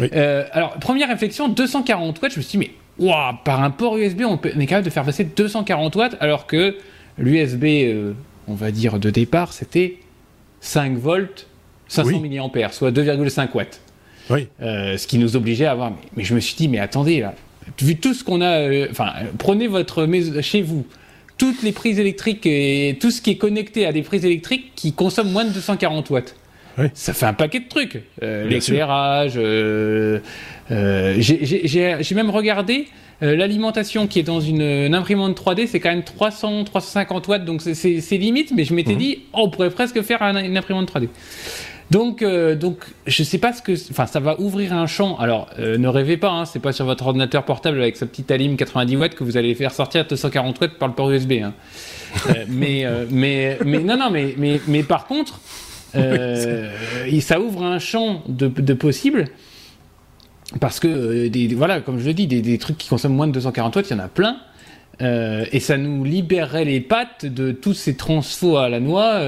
[0.00, 0.08] Oui.
[0.12, 2.72] Euh, alors, première réflexion, 240 watts, je me suis dit, mais
[3.02, 6.16] wow, par un port USB, on, peut, on est capable de faire passer 240 watts,
[6.20, 6.76] alors que
[7.18, 8.12] l'USB, euh,
[8.48, 9.96] on va dire de départ, c'était
[10.60, 11.46] 5 volts,
[11.88, 12.38] 500 oui.
[12.38, 13.80] mAh, soit 2,5 watts.
[14.30, 14.48] Oui.
[14.62, 15.90] Euh, ce qui nous obligeait à avoir.
[15.90, 17.34] Mais, mais je me suis dit, mais attendez, là,
[17.80, 18.58] vu tout ce qu'on a.
[18.60, 20.86] euh, Enfin, euh, prenez votre maison chez vous.
[21.38, 24.92] Toutes les prises électriques et tout ce qui est connecté à des prises électriques qui
[24.92, 26.36] consomment moins de 240 watts.
[26.78, 26.86] Oui.
[26.94, 28.02] Ça fait un paquet de trucs.
[28.22, 28.48] Euh.
[28.48, 29.34] L'éclairage.
[29.36, 30.18] euh,
[30.70, 32.88] euh, j'ai- même regardé
[33.20, 37.62] l'alimentation qui est dans une, une imprimante 3D, c'est quand même 300, 350 watts, donc
[37.62, 38.98] c'est- limite, mais je m'étais Mhm.
[38.98, 41.08] dit, oh, on pourrait presque faire un- une imprimante 3D.
[41.92, 45.16] Donc, euh, donc, je sais pas ce que, enfin, ça va ouvrir un champ.
[45.18, 48.30] Alors, euh, ne rêvez pas, hein, c'est pas sur votre ordinateur portable avec sa petite
[48.30, 51.32] alim 90 watts que vous allez faire sortir à 240 watts par le port USB.
[51.44, 51.52] hein.
[52.30, 55.38] Euh, mais, mais, mais, non, non, mais, mais, mais par contre,
[55.94, 56.70] euh,
[57.06, 59.26] et ça ouvre un champ de, possibles.
[60.60, 63.76] Parce que, euh, voilà, comme je le dis, des, trucs qui consomment moins de 240
[63.76, 64.36] watts, il y en a plein.
[65.00, 69.20] Euh, et ça nous libérerait les pattes de tous ces transfos à la noix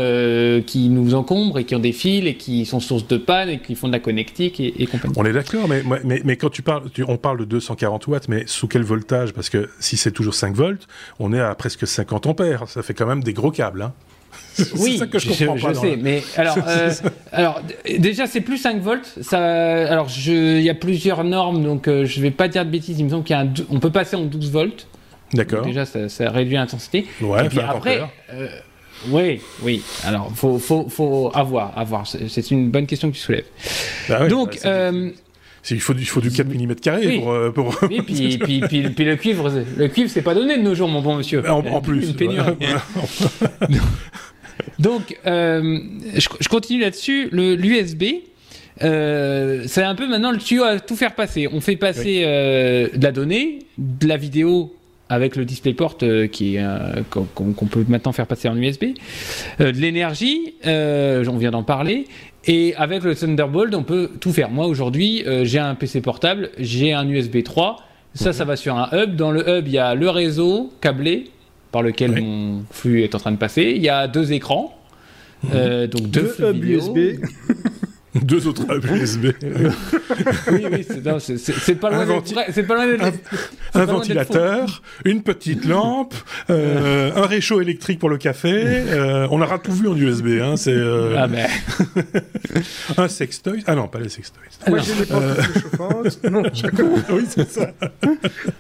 [0.66, 3.58] qui nous encombrent et qui ont des fils et qui sont source de panne et
[3.60, 5.14] qui font de la connectique et, compagnie.
[5.16, 8.82] On est d'accord, mais, quand tu parles, on parle de 240 watts, mais sous quel
[8.82, 9.32] voltage?
[9.32, 10.86] Parce que si c'est toujours 5 volts,
[11.18, 12.68] on est à presque 50 ampères.
[12.68, 13.82] Ça fait quand même des gros câbles.
[13.82, 13.94] Hein.
[14.78, 15.72] Oui, ça que je comprends je pas.
[15.72, 16.90] dans sais, mais alors, euh,
[17.32, 17.60] alors
[17.98, 19.18] déjà c'est plus 5 volts.
[19.20, 19.38] Ça,
[19.90, 22.98] alors il y a plusieurs normes, donc euh, je vais pas dire de bêtises.
[23.00, 24.86] Il me semble qu'il y a un, dou- on peut passer en 12 volts.
[25.32, 25.64] D'accord.
[25.64, 27.06] Déjà ça, ça réduit l'intensité.
[27.20, 28.46] Ouais, Et puis 20 après, euh,
[29.08, 29.82] oui, oui.
[30.04, 32.06] Alors faut, faut, faut avoir, avoir.
[32.06, 33.44] C'est une bonne question que tu soulèves.
[34.08, 34.92] Bah donc bah,
[35.70, 37.18] il, faut, du- il faut du 4 mm carré Oui.
[37.20, 37.30] pour.
[37.32, 37.78] euh, pour...
[37.90, 40.88] oui, puis, puis, puis, puis le cuivre, le cuivre c'est pas donné de nos jours,
[40.88, 41.48] mon bon monsieur.
[41.50, 42.08] en, en plus.
[42.10, 42.52] Une pénurie.
[44.78, 45.78] Donc, euh,
[46.14, 47.28] je, je continue là-dessus.
[47.32, 48.02] L'USB,
[48.82, 51.48] euh, c'est un peu maintenant le tuyau à tout faire passer.
[51.52, 54.74] On fait passer euh, de la donnée, de la vidéo
[55.08, 58.84] avec le DisplayPort euh, qui euh, qu'on peut maintenant faire passer en USB,
[59.60, 62.06] euh, de l'énergie, euh, on vient d'en parler,
[62.46, 64.50] et avec le Thunderbolt, on peut tout faire.
[64.50, 67.76] Moi aujourd'hui, euh, j'ai un PC portable, j'ai un USB 3,
[68.14, 69.16] ça, ça va sur un hub.
[69.16, 71.24] Dans le hub, il y a le réseau câblé
[71.72, 72.22] par lequel Oui.
[72.22, 73.72] mon flux est en train de passer.
[73.76, 74.78] Il y a deux écrans,
[75.54, 76.78] euh, donc deux, Deux hubs vidéo.
[76.78, 77.20] USB.
[78.22, 79.26] Deux autres hubs USB.
[80.52, 82.86] Oui, oui, c'est, pas loin d'être pas loin
[83.74, 86.14] un- ventilateur, une petite lampe,
[86.50, 88.52] euh, un réchaud électrique pour le café.
[88.54, 90.38] euh, on aura tout vu en USB.
[90.40, 91.48] Hein, c'est euh, Ah ben,
[92.96, 93.64] un sextoy.
[93.66, 94.42] Ah non, pas les sextoys.
[94.68, 94.84] Moi, non.
[94.84, 96.24] j'ai chauffantes.
[96.30, 96.42] Non,
[97.10, 97.72] oui, c'est ça.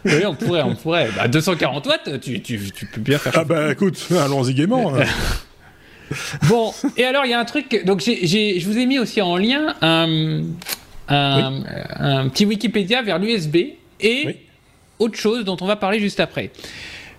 [0.04, 1.10] oui, on pourrait, on pourrait.
[1.16, 4.94] Bah, 240 watts, tu, tu, tu peux bien faire Ah bah écoute, allons-y gaiement.
[4.96, 5.04] hein.
[6.48, 7.84] Bon, et alors il y a un truc.
[7.84, 10.42] Donc je vous ai mis aussi en lien un,
[11.08, 11.62] un,
[11.98, 13.56] un petit Wikipédia vers l'USB
[14.00, 14.36] et Oui.
[14.98, 16.50] autre chose dont on va parler juste après.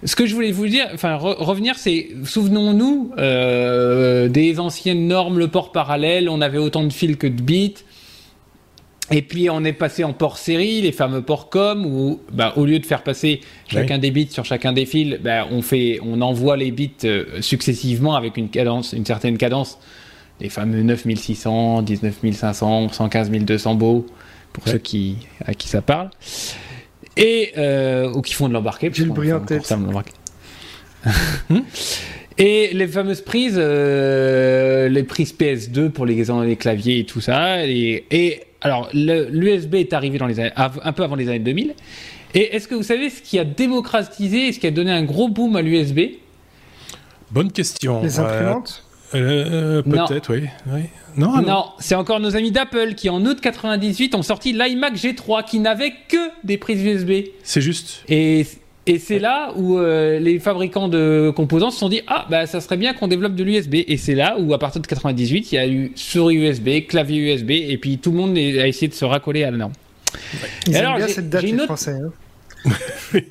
[0.04, 5.40] Ce que je voulais vous dire, enfin re- revenir, c'est souvenons-nous euh, des anciennes normes,
[5.40, 7.74] le port parallèle, on avait autant de fils que de bits.
[9.12, 12.66] Et puis on est passé en port série, les fameux ports com, où bah, au
[12.66, 16.22] lieu de faire passer chacun des bits sur chacun des fils, bah, on fait, on
[16.22, 19.78] envoie les bits euh, successivement avec une cadence, une certaine cadence,
[20.42, 24.06] les fameux 9600, 19500, 15200 beaux
[24.54, 24.72] pour Ouais.
[24.74, 26.10] ceux qui à qui ça parle,
[27.16, 28.90] et euh, ou qui font de l'embarqué.
[28.92, 29.66] J'ai le puisqu'on bruit en fait encore tête.
[29.66, 30.14] ça, de l'embarqué.
[32.38, 37.66] Et les fameuses prises, euh, les prises PS2 pour les, les claviers et tout ça.
[37.66, 41.40] Et, et alors, l'USB est arrivé dans les années, av- un peu avant les années
[41.40, 41.74] 2000.
[42.34, 45.04] Et est-ce que vous savez ce qui a démocratisé et ce qui a donné un
[45.04, 46.00] gros boom à l'USB
[47.32, 48.02] Bonne question.
[48.04, 48.84] Les imprimantes?
[49.14, 50.06] Euh, Non.
[50.08, 50.48] Peut-être, oui.
[50.68, 50.82] oui.
[51.16, 51.48] Non, ah non.
[51.48, 55.60] Non, c'est encore nos amis d'Apple qui, en août 98, ont sorti l'iMac G3 qui
[55.60, 57.30] n'avait que des prises USB.
[57.44, 58.04] C'est juste.
[58.10, 58.46] Et,
[58.88, 62.62] et c'est là où euh, les fabricants de composants se sont dit Ah, bah ça
[62.62, 63.76] serait bien qu'on développe de l'USB.
[63.88, 67.34] Et c'est là où, à partir de 98, il y a eu souris USB, clavier
[67.34, 69.74] USB, et puis tout le monde a essayé de se racoler à la norme.
[70.68, 71.92] Ils alors, bien cette date, les autre- Français.
[71.92, 72.12] hein.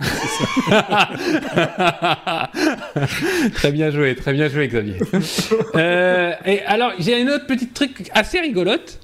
[3.55, 4.95] très bien joué, très bien joué, Xavier.
[5.77, 9.01] Euh, et alors, j'ai une autre petite truc assez rigolote.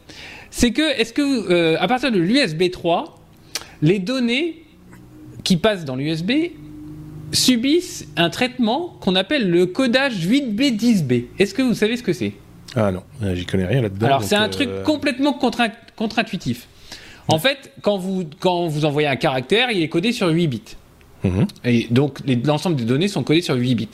[0.50, 3.18] C'est que, est-ce que, euh, à partir de l'USB 3,
[3.82, 4.62] les données
[5.44, 6.30] qui passent dans l'USB
[7.32, 11.24] subissent un traitement qu'on appelle le codage 8B 10B.
[11.38, 12.32] Est-ce que vous savez ce que c'est?
[12.74, 14.06] Ah non, euh, j'y connais rien là-dedans.
[14.06, 15.62] Alors, c'est un euh, truc complètement contre-
[15.96, 16.66] contre-intuitif.
[17.28, 20.62] En fait, quand vous, quand vous envoyez un caractère, il est codé sur 8 bits.
[21.22, 21.46] mhm.
[21.64, 23.88] Et donc, l'ensemble des données sont codées sur 8 bits.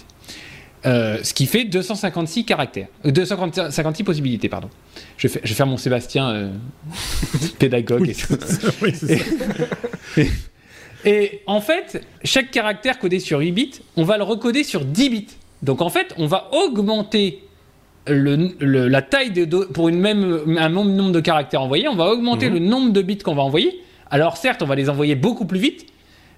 [0.86, 2.86] Euh, ce qui fait 256 caractères.
[3.04, 4.68] Euh, 256 possibilités, pardon.
[5.18, 6.50] Je vais, faire- je vais faire mon Sébastien euh,
[7.58, 8.36] pédagogue et tout.
[8.82, 10.28] Oui.
[11.04, 15.10] Et en fait, chaque caractère codé sur 8 bits, on va le recoder sur 10
[15.10, 15.26] bits.
[15.62, 17.42] Donc en fait, on va augmenter
[18.08, 22.06] le, la taille de pour une même un même nombre de caractères envoyés, on va
[22.06, 22.54] augmenter mhm.
[22.54, 23.80] le nombre de bits qu'on va envoyer.
[24.10, 25.86] Alors certes, on va les envoyer beaucoup plus vite,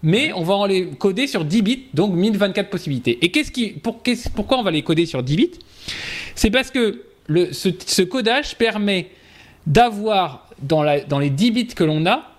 [0.03, 3.19] mais on va les coder sur 10 bits, donc 1024 possibilités.
[3.23, 4.01] Et qu'est-ce qui, pour,
[4.35, 5.51] pourquoi on va les coder sur 10 bits?
[6.35, 9.11] C'est parce que le, ce, codage permet
[9.67, 12.38] d'avoir dans, dans les 10 bits que l'on a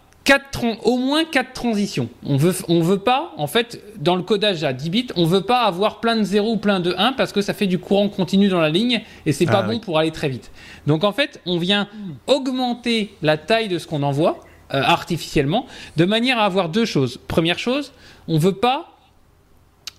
[0.84, 2.10] au moins 4 transitions.
[2.26, 5.42] On veut, on veut pas, en fait, dans le codage à 10 bits, on veut
[5.42, 8.10] pas avoir plein de 0 ou plein de 1 parce que ça fait du courant
[8.10, 10.52] continu dans la ligne et c'est pas ah bon pour aller très vite.
[10.88, 11.88] Donc en fait, on vient
[12.28, 14.40] augmenter la taille de ce qu'on envoie
[14.74, 15.66] euh, artificiellement
[15.98, 17.20] de manière à avoir deux choses.
[17.28, 17.92] Première chose,
[18.28, 18.86] on veut pas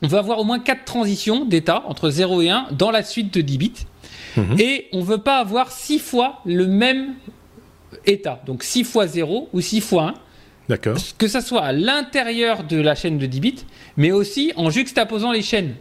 [0.03, 3.35] on veut avoir au moins 4 transitions d'état entre 0 et 1 dans la suite
[3.35, 3.73] de 10 bits.
[4.37, 4.57] Mhm.
[4.59, 7.16] Et on veut pas avoir 6 fois le même
[8.07, 8.40] état.
[8.46, 10.14] Donc 6 fois 0 ou 6 fois 1.
[10.68, 10.96] D'accord.
[11.18, 13.64] Que ça soit à l'intérieur de la chaîne de 10 bits,
[13.96, 15.74] mais aussi en juxtaposant les chaînes.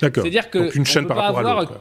[0.00, 0.22] D'accord.
[0.22, 1.80] C'est-à-dire que une chaîne par rapport à l'autre.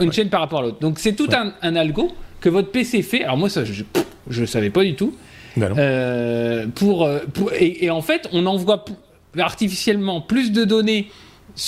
[0.00, 0.80] Une chaîne par rapport à l'autre.
[0.80, 3.24] Donc c'est tout un, algo que votre PC fait.
[3.24, 5.14] Alors moi ça je ne savais pas du tout.
[5.58, 8.84] Euh, pour, euh, pour et, en fait on envoie
[9.38, 11.10] artificiellement plus de données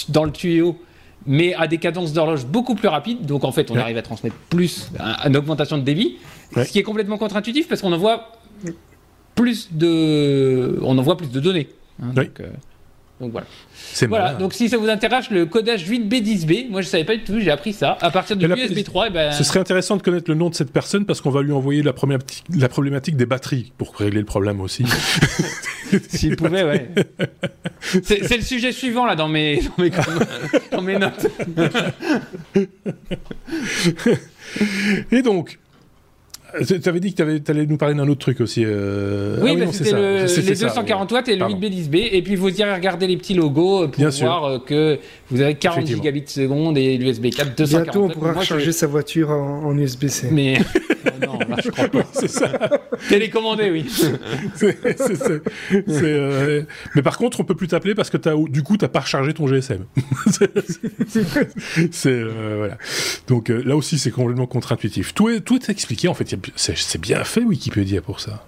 [0.09, 0.81] dans le tuyau
[1.27, 3.27] mais à des cadences d'horloge beaucoup plus rapides.
[3.27, 4.91] Donc en fait, on arrive à transmettre plus,
[5.25, 6.17] une augmentation de débit.
[6.55, 8.33] Ce qui est complètement contre-intuitif parce qu'on envoie
[9.35, 11.69] plus de, on envoie plus de données.
[12.03, 12.49] Hein, donc, euh,
[13.21, 13.47] donc, voilà.
[14.09, 17.39] Voilà, donc si ça vous intéresse, le codage 8B10B, moi je savais pas du tout,
[17.39, 17.99] j'ai appris ça.
[18.01, 19.33] À partir de USB 3, et ben...
[19.33, 21.83] Ce serait intéressant de connaître le nom de cette personne parce qu'on va lui envoyer
[21.83, 24.85] la problématique, la problématique des batteries pour régler le problème aussi.
[26.09, 26.89] S'il pouvait, ouais.
[28.03, 29.91] C'est le sujet suivant là dans mes, dans mes,
[30.73, 31.27] dans mes notes.
[35.13, 35.59] Et donc,
[36.67, 38.63] tu avais dit que tu allais nous parler d'un autre truc aussi.
[38.65, 39.39] Euh...
[39.43, 42.09] Oui, ah bah, c'était le, les 240 watts et le 8B10B.
[42.13, 44.99] Et puis vous irez regarder les petits logos pour voir euh, que
[45.31, 49.31] vous avez 40 gigabits seconde et l'USB 4 240 Bientôt, on pourra recharger sa voiture
[49.31, 50.29] en, USB-C.
[50.33, 50.59] Mais
[51.27, 52.07] non, là, je crois pas.
[52.13, 52.51] c'est ça.
[53.09, 53.87] Télécommandé, oui.
[56.01, 56.63] Euh...
[56.95, 59.01] Mais par contre, on peut plus t'appeler parce que as, du coup, tu n'as pas
[59.01, 59.85] rechargé ton GSM.
[61.91, 62.79] c'est euh, voilà.
[63.29, 65.15] Donc euh, là aussi, c'est complètement contre-intuitif.
[65.15, 66.35] Tout est, tout est expliqué en fait.
[66.57, 68.45] C'est bien fait Wikipédia pour ça.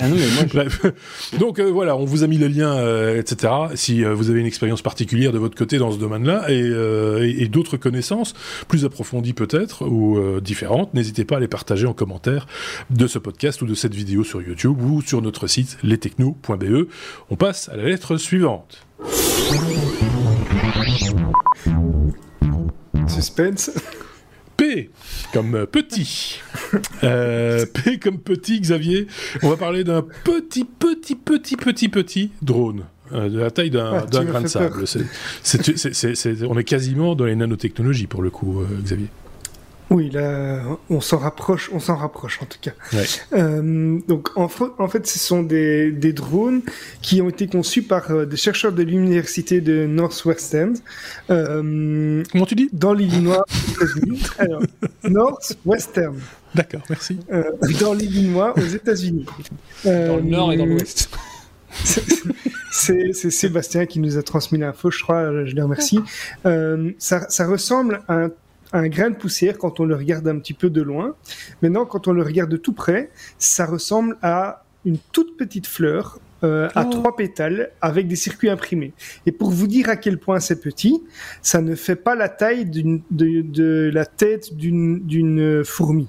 [0.00, 0.92] Ah non, mais moi,
[1.38, 3.52] Donc euh, voilà, on vous a mis les liens, euh, etc.
[3.74, 7.48] Si euh, vous avez une expérience particulière de votre côté dans ce domaine-là et, et
[7.48, 8.34] d'autres connaissances
[8.68, 12.46] plus approfondies peut-être ou différentes, n'hésitez pas à les partager en commentaire
[12.90, 16.88] de ce podcast ou de cette vidéo sur YouTube ou sur notre site lestechno.be.
[17.30, 18.86] On passe à la lettre suivante.
[23.08, 23.70] Suspense.
[24.56, 24.90] P
[25.32, 26.40] comme euh, petit.
[27.04, 29.06] Euh, P comme petit, Xavier.
[29.42, 32.84] On va parler d'un petit, petit, petit, petit, petit drone.
[33.12, 34.84] Euh, de la taille d'un ah, grain de sable.
[36.48, 39.08] on est quasiment dans les nanotechnologies pour le coup, Xavier.
[39.88, 42.72] Oui, là, on s'en rapproche, on s'en rapproche en tout cas.
[43.34, 46.62] Euh, donc, en, en, fait, ce sont des, des, drones
[47.02, 50.76] qui ont été conçus par euh, des chercheurs de l'université de Northwestern.
[51.30, 52.68] Euh, Comment tu dis?
[52.72, 54.22] Dans l'Illinois, aux États-Unis.
[54.38, 54.62] Alors,
[55.04, 56.18] Northwestern.
[56.52, 57.20] D'accord, merci.
[57.32, 57.44] Euh,
[57.80, 59.26] dans l'Illinois, aux États-Unis.
[59.84, 61.10] dans le nord et dans l'ouest.
[62.72, 66.00] c'est Sébastien qui nous a transmis l'info, je crois, je le remercie.
[66.98, 68.30] ça, ça ressemble à un
[68.72, 71.14] un grain de poussière quand on le regarde un petit peu de loin.
[71.62, 76.20] Maintenant, quand on le regarde de tout près, ça ressemble à une toute petite fleur
[76.44, 76.90] euh, à oh.
[76.90, 78.92] trois pétales avec des circuits imprimés.
[79.24, 81.02] Et pour vous dire à quel point c'est petit,
[81.42, 86.08] ça ne fait pas la taille de, la tête d'une fourmi.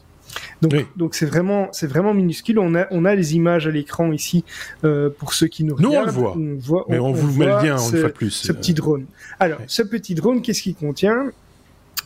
[0.62, 2.60] Donc, donc c'est vraiment, c'est vraiment minuscule.
[2.60, 4.44] On a, on a les images à l'écran ici
[4.84, 6.16] euh, pour ceux qui nous regardent.
[6.16, 6.86] Nous on le voit.
[6.90, 8.32] Mais on, vous met le lien une fois plus.
[8.32, 9.06] Ce petit drone.
[9.40, 11.32] Alors, ce petit drone, qu'est-ce qu'il contient?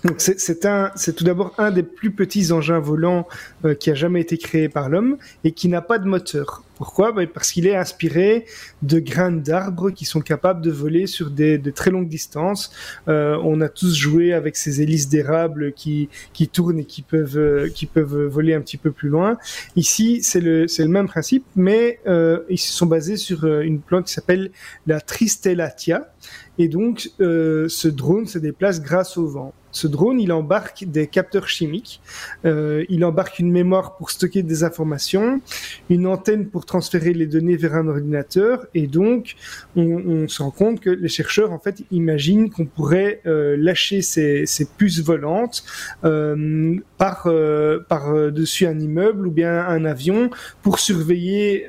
[0.03, 3.27] Donc c'est un, c'est tout d'abord un des plus petits engins volants
[3.65, 6.63] euh, qui a jamais été créé par l'homme et qui n'a pas de moteur.
[6.81, 7.11] Pourquoi?
[7.11, 8.45] Bah, Parce qu'il est inspiré
[8.81, 12.71] de graines d'arbres qui sont capables de voler sur des de très longues distances.
[13.07, 17.37] Euh, on a tous joué avec ces hélices d'érable qui qui tournent et qui peuvent
[17.37, 19.37] euh, qui peuvent voler un petit peu plus loin.
[19.75, 24.07] Ici, c'est le le même principe, mais euh, ils se sont basés sur une plante
[24.07, 24.49] qui s'appelle
[24.87, 26.11] la Tristellatia.
[26.57, 29.53] Et donc, ce drone se déplace grâce au vent.
[29.71, 32.01] Ce drone, il embarque des capteurs chimiques,
[32.43, 35.41] il embarque une mémoire pour stocker des informations,
[35.89, 39.35] une antenne pour transférer les données vers un ordinateur et donc
[39.75, 44.01] on, on se rend compte que les chercheurs en fait imaginent qu'on pourrait euh, lâcher
[44.01, 45.65] ces, ces, puces volantes
[46.05, 50.29] euh, par euh, par dessus un immeuble ou bien un avion
[50.61, 51.67] pour surveiller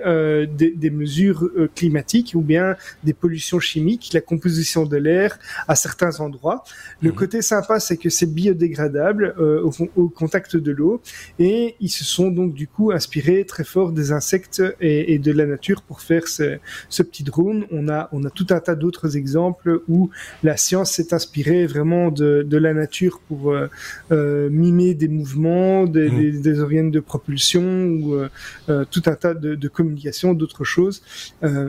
[0.61, 6.21] des, des, mesures climatiques ou bien des pollutions chimiques, la composition de l'air à certains
[6.21, 6.63] endroits.
[7.01, 7.15] Le mmh.
[7.15, 9.35] côté sympa c'est que c'est biodégradable
[9.67, 11.01] au, au, contact de l'eau
[11.41, 15.33] et ils se sont donc du coup inspirés très fort des insectes et, et de
[15.33, 17.67] la nature pour faire ce, ce petit drone.
[17.71, 20.11] On a on a tout un tas d'autres exemples où
[20.43, 23.69] la science s'est inspirée vraiment de, de, la nature pour euh,
[24.11, 26.19] euh, mimer des mouvements, des, mmh.
[26.19, 31.03] des, des, organes de propulsion ou euh, tout un tas de, de communication, d'autres choses.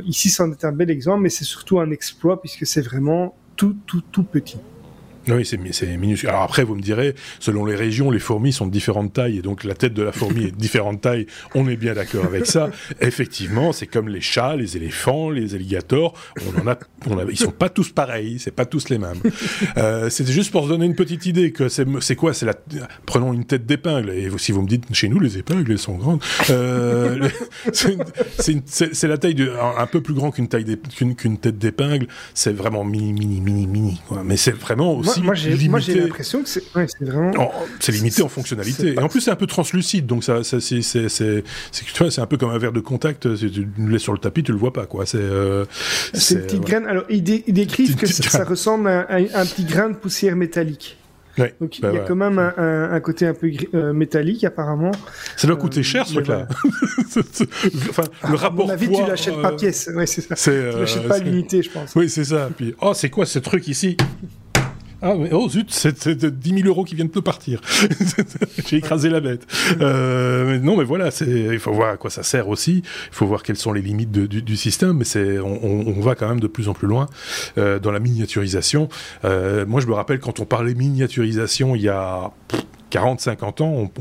[0.05, 3.75] Ici, c'en est un bel exemple, mais c'est surtout un exploit puisque c'est vraiment tout,
[3.85, 4.57] tout, tout petit.
[5.27, 5.57] Oui, c'est
[5.97, 6.29] minuscule.
[6.29, 9.41] Alors après, vous me direz, selon les régions, les fourmis sont de différentes tailles, et
[9.41, 11.27] donc la tête de la fourmi est de différentes tailles.
[11.55, 12.69] On est bien d'accord avec ça.
[13.01, 16.13] Effectivement, c'est comme les chats, les éléphants, les alligators.
[16.41, 19.21] On en a, on a ils sont pas tous pareils, c'est pas tous les mêmes.
[19.77, 22.53] Euh, C'était juste pour se donner une petite idée que c'est quoi C'est la,
[23.05, 24.11] prenons une tête d'épingle.
[24.11, 26.21] Et si vous me dites, chez nous, les épingles, elles sont grandes.
[26.49, 27.29] Euh,
[27.71, 30.65] c'est la taille de, un, peu plus grand qu'une taille
[30.95, 32.07] qu'une qu tête d'épingle.
[32.33, 34.01] C'est vraiment mini, mini, mini, mini.
[34.07, 34.23] Quoi.
[34.23, 35.35] Mais c'est vraiment aussi moi,
[35.69, 37.51] moi j'ai l'impression que c'est ouais, vraiment.
[37.79, 38.93] C'est limité en fonctionnalité.
[38.93, 42.49] Et en plus, c'est un peu translucide, donc ça, ça c'est c'est un peu comme
[42.49, 43.35] un verre de contact.
[43.35, 45.05] Si tu le laisses sur le tapis, tu le vois pas, quoi.
[45.05, 45.65] C'est euh,
[46.13, 46.65] une petite ouais.
[46.65, 46.87] graine.
[46.87, 49.95] Alors, ils, dé ils décrivent que ça, ça, ressemble à un, un, petit grain de
[49.95, 50.97] poussière métallique.
[51.37, 52.07] Ouais, Donc bah il y a ouais.
[52.07, 54.91] quand même un, un, un, côté un peu euh, métallique apparemment.
[55.35, 56.47] Ça doit coûter euh, cher ce truc-là.
[57.89, 58.65] enfin, ah, le rapport.
[58.65, 59.41] À mon avis, poids, tu l'achètes euh...
[59.41, 59.89] pas pièce.
[59.95, 60.35] Ouais, c'est ça.
[60.35, 61.95] Tu l'achètes pas l'unité, je pense.
[61.95, 62.49] Oui, c'est ça.
[62.55, 63.97] Puis, oh, c'est quoi ce truc ici?
[65.05, 67.59] Ah, oh zut, c'est 10 000 euros qui viennent de partir.
[68.67, 69.45] J'ai écrasé la bête.
[69.81, 72.83] Euh, non, mais voilà, il faut voir à quoi ça sert aussi.
[72.85, 74.93] Il faut voir quelles sont les limites du, système.
[74.93, 77.07] Mais c'est, on, on, va quand même de plus en plus loin
[77.57, 78.87] euh, dans la miniaturisation.
[79.25, 82.31] Euh, moi, je me rappelle quand on parlait miniaturisation il y a
[82.93, 83.91] 40, 50 ans,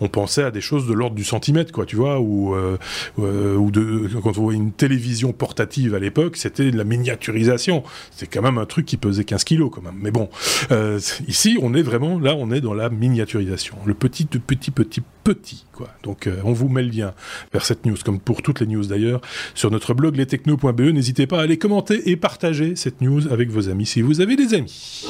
[0.00, 2.78] on, pensait à des choses de l'ordre du centimètre, quoi, tu vois, ou, euh,
[3.18, 7.82] euh, quand on voit une télévision portative à l'époque, c'était de la miniaturisation.
[8.12, 9.98] C'est quand même un truc qui pesait 15 kilos, quand même.
[10.00, 10.28] Mais bon,
[10.70, 13.78] euh, ici, on est vraiment, là, on est dans la miniaturisation.
[13.84, 15.88] Le petit, petit, petit, petit, quoi.
[16.04, 17.14] Donc, on vous met le lien
[17.52, 19.22] vers cette news, comme pour toutes les news d'ailleurs,
[19.56, 20.82] sur notre blog lestechno.be.
[20.82, 24.36] N'hésitez pas à aller commenter et partager cette news avec vos amis si vous avez
[24.36, 25.04] des amis.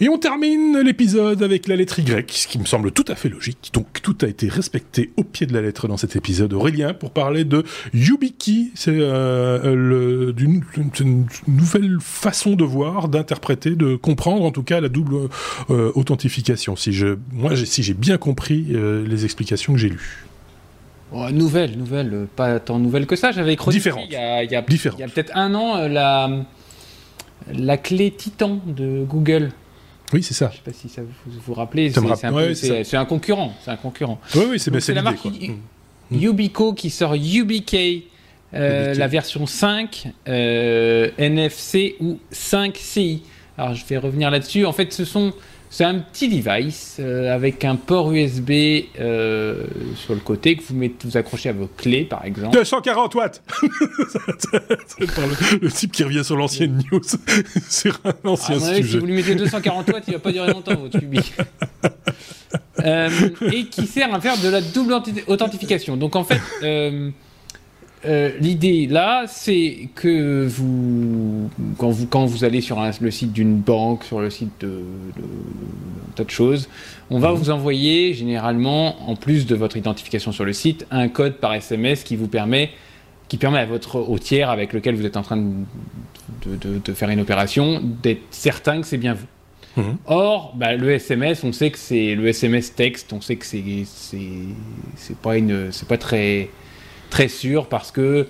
[0.00, 3.28] Et on termine l'épisode avec la lettre Y, ce qui me semble tout à fait
[3.28, 3.70] logique.
[3.72, 6.52] Donc tout a été respecté au pied de la lettre dans cet épisode.
[6.52, 7.64] Aurélien, pour parler de
[7.94, 10.62] YubiKey, c'est euh, une,
[11.00, 15.28] une, nouvelle façon de voir, d'interpréter, de comprendre en tout cas la double
[15.70, 16.76] euh, authentification.
[16.76, 20.26] Si je, moi, si j'ai bien compris euh, les explications que j'ai lues.
[21.12, 23.30] Oh, nouvelle, nouvelle, pas tant nouvelle que ça.
[23.30, 26.28] J'avais chroniqué il y a, il y a, a peut-être un an euh, la,
[27.52, 29.50] la clé Titan de Google.
[30.12, 30.50] Oui, c'est ça.
[30.52, 31.90] Je sais pas si ça vous vous rappelez.
[31.90, 32.52] C'est un, ouais,
[32.92, 33.54] un, concurrent.
[33.64, 34.20] C'est un concurrent.
[34.34, 36.16] Oui, oui, c'est la marque mmh.
[36.16, 37.14] Yubico qui sort
[38.54, 43.22] euh, la version 5, euh, NFC ou 5CI.
[43.58, 44.64] Alors je vais revenir là-dessus.
[44.64, 45.32] En fait, ce sont
[45.70, 48.50] c'est un petit device euh, avec un port USB
[48.98, 49.64] euh,
[49.96, 52.56] sur le côté que vous, mettez, vous accrochez à vos clés, par exemple.
[52.56, 53.42] 240 watts
[54.86, 57.02] C'est le, le, type qui revient sur l'ancienne news,
[57.68, 58.82] sur un ancien ah, sujet.
[58.82, 61.34] Si vous lui mettez 240 watts, il va pas durer longtemps, votre cubique.
[62.84, 63.10] euh,
[63.52, 64.94] et qui sert à faire de la double
[65.26, 65.96] authentification.
[65.96, 66.40] Donc en fait...
[68.04, 73.32] Euh, l'idée là, c'est que vous quand, vous, quand vous allez sur un, le site
[73.32, 75.26] d'une banque, sur le site de, de, de
[76.14, 76.68] tas de choses,
[77.10, 77.34] on va mmh.
[77.34, 82.04] vous envoyer généralement, en plus de votre identification sur le site, un code par SMS
[82.04, 82.70] qui vous permet,
[83.28, 87.08] qui permet à votre au tiers avec lequel vous êtes en train de, de faire
[87.08, 89.26] une opération d'être certain que c'est bien vous.
[89.76, 89.82] Mmh.
[90.06, 93.84] Or, bah, le SMS, on sait que c'est le SMS texte, on sait que c'est
[93.84, 96.48] c'est pas une c'est pas très
[97.10, 98.26] très sûr parce que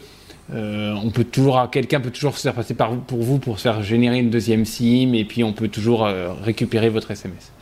[0.54, 3.64] euh, on peut toujours, quelqu'un peut toujours se faire passer par, pour vous pour se
[3.64, 7.52] faire générer une deuxième SIM et puis on peut toujours euh, récupérer votre SMS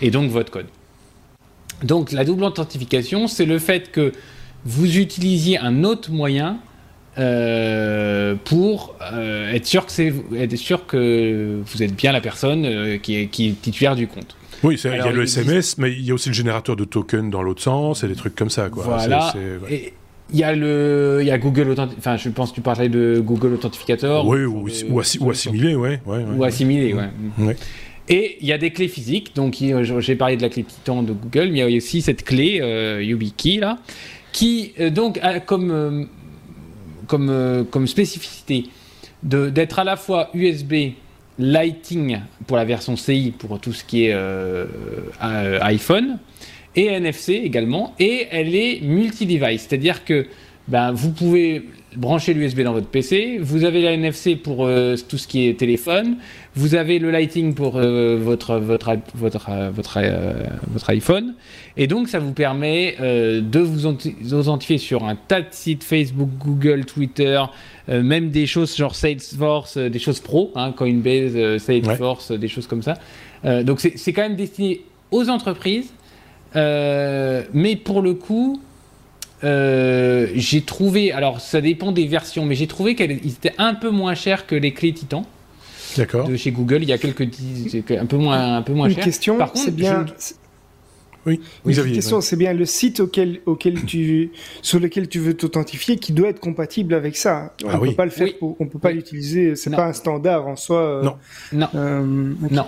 [0.00, 0.66] et donc votre code.
[1.84, 4.12] Donc la double authentification, c'est le fait que
[4.64, 6.58] vous utilisiez un autre moyen
[7.18, 13.16] euh, pour être, sûr que c'est, être sûr que vous êtes bien la personne qui,
[13.16, 14.36] est, qui est titulaire du compte.
[14.62, 17.30] Oui, il y a le SMS, mais il y a aussi le générateur de tokens
[17.30, 18.68] dans l'autre sens et des trucs comme ça.
[18.70, 18.84] Quoi.
[18.84, 19.34] Voilà.
[19.68, 19.92] Ouais.
[20.32, 21.98] Il y a le, il y a Google Authentic...
[21.98, 24.26] enfin, je pense que tu parlais de Google Authentificator.
[24.26, 27.08] Oui, ou, ou, assi ou assimilé, ouais, ouais, ouais, Ou assimilé, ouais.
[27.38, 27.56] ouais.
[28.08, 29.34] Et il y a des clés physiques.
[29.36, 29.56] Donc,
[30.00, 32.60] j'ai parlé de la clé Titan de Google, mais il y a aussi cette clé
[33.02, 33.78] YubiKey là,
[34.32, 36.08] qui donc a comme
[37.06, 38.64] comme comme spécificité
[39.22, 40.94] d'être à la fois USB
[41.38, 44.16] Lighting pour la version CI pour tout ce qui est
[45.20, 46.18] iPhone
[46.76, 50.26] et NFC également, et elle est multi-device, c'est-à-dire que
[50.68, 51.64] ben, vous pouvez
[51.96, 55.58] brancher l'USB dans votre PC, vous avez la NFC pour euh, tout ce qui est
[55.58, 56.16] téléphone,
[56.54, 61.34] vous avez le lighting pour euh, votre, votre, votre, euh, votre, iPhone,
[61.76, 63.86] et donc ça vous permet de vous
[64.32, 67.42] authentifier sur un tas de sites Facebook, Google, Twitter,
[67.88, 72.94] même des choses genre Salesforce, des choses pro, hein, Coinbase, Salesforce, des choses comme ça.
[73.64, 75.92] donc c'est quand même destiné aux entreprises
[76.56, 78.60] euh, mais pour le coup,
[79.44, 83.90] euh, j'ai trouvé, alors ça dépend des versions, mais j'ai trouvé qu'ils étaient un peu
[83.90, 85.26] moins chers que les clés Titan.
[85.96, 86.28] D'accord.
[86.28, 87.28] De chez Google, il y a quelques
[87.90, 90.06] un peu moins, un peu moins Une question, c'est bien.
[91.24, 95.34] Oui, oui une question, c'est bien le site auquel, auquel tu, sur lequel tu veux
[95.34, 97.54] t'authentifier qui doit être compatible avec ça.
[97.62, 99.54] On ne ah peut pas le faire, on peut pas l'utiliser.
[99.54, 100.80] C'est pas un standard en soi.
[100.80, 101.16] Euh, non.
[101.52, 101.68] non.
[102.50, 102.66] non.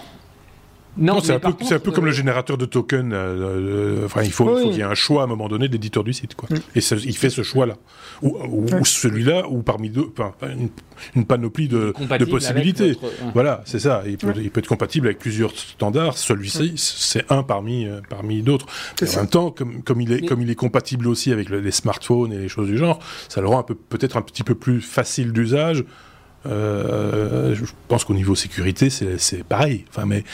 [0.97, 3.12] Non, c'est un, peu, un peu comme le générateur de tokens.
[3.12, 5.72] Euh, euh, enfin, il faut, qu'il y ait un choix à un moment donné de
[5.72, 6.49] l'éditeur du site, quoi.
[6.51, 6.57] Mm.
[6.76, 7.76] Et il fait ce choix-là,
[8.22, 10.32] ou, celui-là, ou parmi deux, enfin,
[11.14, 12.97] une, panoplie de, de possibilités.
[13.32, 14.03] Voilà, c'est ça.
[14.07, 16.16] Il peut, il peut, être compatible avec plusieurs standards.
[16.16, 18.66] Celui-ci, c'est un parmi euh, parmi d'autres.
[19.03, 22.32] En même temps, comme, comme il est comme il est compatible aussi avec les smartphones
[22.32, 25.84] et les choses du genre, ça le rend peut-être un petit peu plus facile d'usage
[26.47, 29.84] euh, je pense qu'au niveau sécurité, c'est pareil.
[29.88, 30.24] Enfin, mais,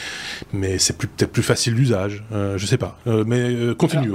[0.53, 2.23] mais c'est peut-être plus facile d'usage.
[2.31, 2.97] Euh, je sais pas.
[3.07, 4.11] Euh, mais continue,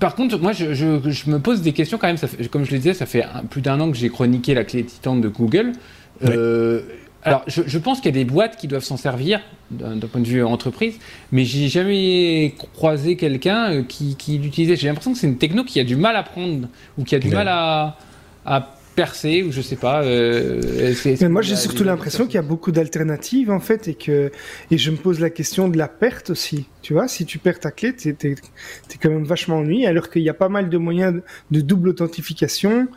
[0.00, 2.16] Par contre, moi, je, je, me pose des questions quand même.
[2.16, 4.84] Ça comme je le disais, ça fait plus d'un an que j'ai chroniqué la clé
[4.84, 5.72] Titan de Google.
[7.22, 9.40] alors, je, pense qu'il y a des boîtes qui doivent s'en servir
[9.70, 10.94] d'un point de vue entreprise,
[11.30, 14.76] mais j'ai jamais croisé quelqu'un qui, qui l'utilisait.
[14.76, 17.18] J'ai l'impression que c'est une techno qui a du mal à prendre ou qui a
[17.18, 17.98] du mal à,
[18.46, 20.02] à percer ou je sais pas.
[20.02, 24.32] Euh, mais moi j'ai surtout l'impression qu'il y a beaucoup d'alternatives en fait et que
[24.72, 26.66] et je me pose la question de la perte aussi.
[26.82, 28.34] Tu vois, si tu perds ta clé, t'es es,
[29.00, 31.20] quand même vachement ennuyé alors qu'il y a pas mal de moyens
[31.52, 32.88] de double authentification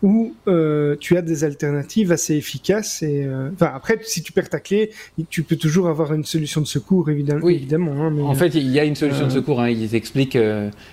[0.00, 3.02] où euh, tu as des alternatives assez efficaces.
[3.02, 4.90] Et, euh, enfin, après, si tu perds ta clé,
[5.28, 7.40] tu peux toujours avoir une solution de secours, évidemment.
[7.42, 7.56] Oui.
[7.56, 9.60] évidemment hein, en fait, il y a une solution de secours.
[9.60, 9.70] Hein.
[9.70, 10.38] Ils expliquent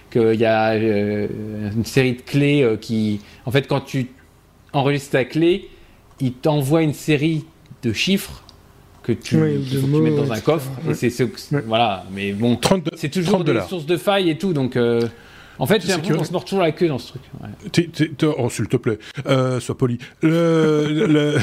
[0.10, 4.08] qu'il y a une série de clés qui, en fait, quand tu
[4.76, 5.70] enregistre ta clé,
[6.20, 7.46] il t'envoie une série
[7.82, 8.44] de chiffres
[9.04, 10.70] que tu, mets dans un coffre.
[10.90, 11.28] Et c'est
[11.66, 12.60] voilà, mais bon,
[12.96, 14.76] c'est toujours des sources de failles et tout, donc.
[14.76, 15.02] Euh,
[15.58, 17.22] en fait, j'ai l'impression qu'on se mord toujours la queue dans ce truc.
[18.38, 20.00] oh, s'il te plaît, euh, sois poli.
[20.22, 21.38] Le,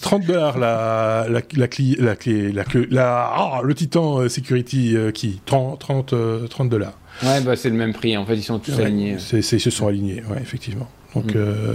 [0.00, 4.96] 30 dollars, la, la, la, clé, la clé, la, la, ah, le Titan euh, Security
[5.14, 6.98] qui 30, 30, dollars.
[7.22, 8.16] Ouais, bah, c'est le même prix.
[8.16, 9.18] En fait, ils sont tous alignés.
[9.32, 10.88] ils se sont alignés, ouais, effectivement.
[11.18, 11.38] Donc, mm.
[11.38, 11.74] euh,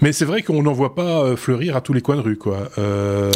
[0.00, 2.36] mais c'est vrai qu'on n'en voit pas euh, fleurir à tous les coins de rue,
[2.36, 2.70] quoi.
[2.78, 3.30] Euh,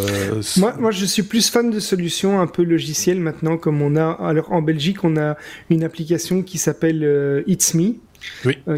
[0.57, 4.11] moi, moi, je suis plus fan de solutions un peu logicielles maintenant, comme on a.
[4.21, 5.37] Alors, en Belgique, on a
[5.71, 7.95] une application qui s'appelle It's Me.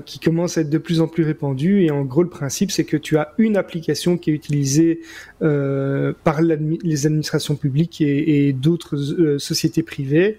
[0.05, 2.85] qui commence à être de plus en plus répandue et en gros le principe c'est
[2.85, 5.01] que tu as une application qui est utilisée
[5.41, 10.37] par les administrations publiques et, d'autres sociétés privées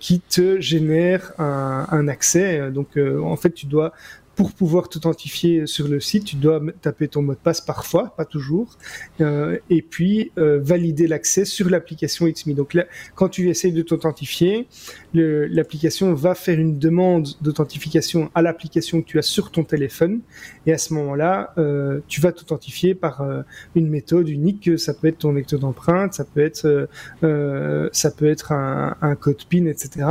[0.00, 3.94] qui te génère un, un accès donc en fait tu dois
[4.36, 8.26] pour pouvoir t'authentifier sur le site, tu dois taper ton mot de passe parfois, pas
[8.26, 8.76] toujours,
[9.22, 12.54] euh, et puis euh, valider l'accès sur l'application XMI.
[12.54, 12.84] Donc là,
[13.14, 14.68] quand tu essayes de t'authentifier,
[15.14, 20.20] l'application va faire une demande d'authentification à l'application que tu as sur ton téléphone,
[20.66, 23.42] et à ce moment-là, euh, tu vas t'authentifier par euh,
[23.74, 24.78] une méthode unique.
[24.78, 26.88] Ça peut être ton lecteur d'empreinte, ça peut être
[27.22, 30.08] euh, ça peut être un, un, code PIN, etc.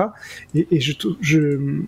[0.55, 1.83] Et, et je, je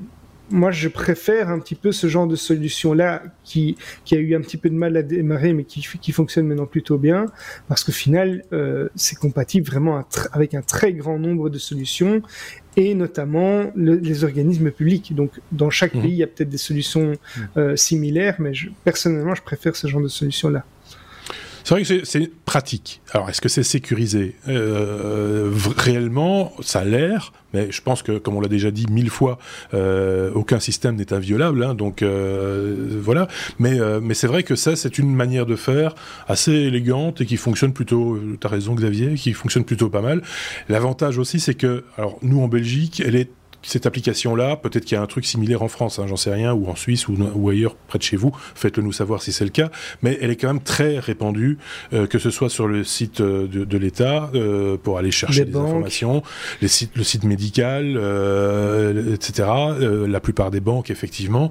[0.49, 4.41] moi, je préfère un petit peu ce genre de solution-là qui, qui a eu un
[4.41, 7.25] petit peu de mal à démarrer, mais qui, qui fonctionne maintenant plutôt bien,
[7.67, 12.21] parce qu'au final, euh, c'est compatible vraiment avec un très grand nombre de solutions,
[12.75, 15.15] et notamment les organismes publics.
[15.15, 16.01] Donc, dans chaque mmh.
[16.01, 17.41] pays, il y a peut-être des solutions mmh.
[17.57, 20.63] euh, similaires, mais je, personnellement, je préfère ce genre de solution-là.
[21.67, 23.01] C'est vrai que c'est pratique.
[23.11, 24.35] Alors, est-ce que c'est sécurisé?
[24.47, 29.09] Euh, Réellement, ça a l'air, mais je pense que, comme on l'a déjà dit mille
[29.09, 29.37] fois,
[29.73, 31.65] euh, aucun système n'est inviolable.
[31.65, 33.27] Hein, donc euh, voilà.
[33.59, 35.93] Mais, mais c'est vrai que ça, c'est une manière de faire
[36.29, 38.17] assez élégante et qui fonctionne plutôt.
[38.39, 40.21] Tu as raison, Xavier, qui fonctionne plutôt pas mal.
[40.69, 43.29] L'avantage aussi, c'est que, alors nous en Belgique, elle est
[43.67, 46.53] cette application-là, peut-être qu'il y a un truc similaire en France, hein, j'en sais rien,
[46.53, 49.49] ou en Suisse, ou, ailleurs, près de chez vous, faites-le nous savoir si c'est le
[49.49, 49.69] cas,
[50.01, 51.57] mais elle est quand même très répandue,
[51.91, 55.55] euh, que ce soit sur le site euh, de, l'État, euh, pour aller chercher des
[55.57, 56.23] informations,
[56.61, 57.97] les sites, le site médical,
[59.13, 59.49] etc.,
[60.07, 61.49] la plupart des banques, effectivement,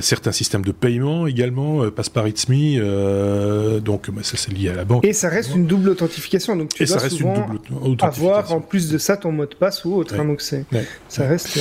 [0.00, 4.74] certains systèmes de paiement également, passe par It's Me, donc bah, ça c'est lié à
[4.74, 5.04] la banque.
[5.04, 8.04] Et ça reste une double authentification, donc tu Et dois ça reste souvent une double
[8.04, 10.64] avoir en plus de ça ton mot de passe ou autre, hein, donc c'est,
[11.08, 11.58] ça reste...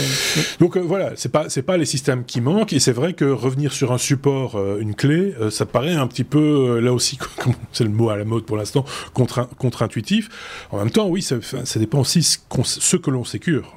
[0.59, 3.71] Donc voilà, c'est pas c'est pas les systèmes qui manquent et c'est vrai que revenir
[3.71, 6.39] sur un support, euh, une clé, euh, ça paraît un petit peu
[6.77, 7.17] euh, là aussi,
[7.71, 10.29] c'est le mot à la mode pour l'instant, contre-intuitif.
[10.71, 13.73] En même temps, oui, ça, ça dépend aussi ce, ce que l'on sécure,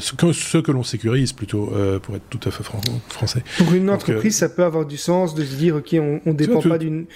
[0.00, 2.64] ce que, ce que l'on sécurise plutôt, pour être tout à fait
[3.08, 3.42] français.
[3.58, 6.60] Pour une entreprise, ça peut avoir du sens de se dire, ok, on, on dépend
[6.60, 7.06] pas d'une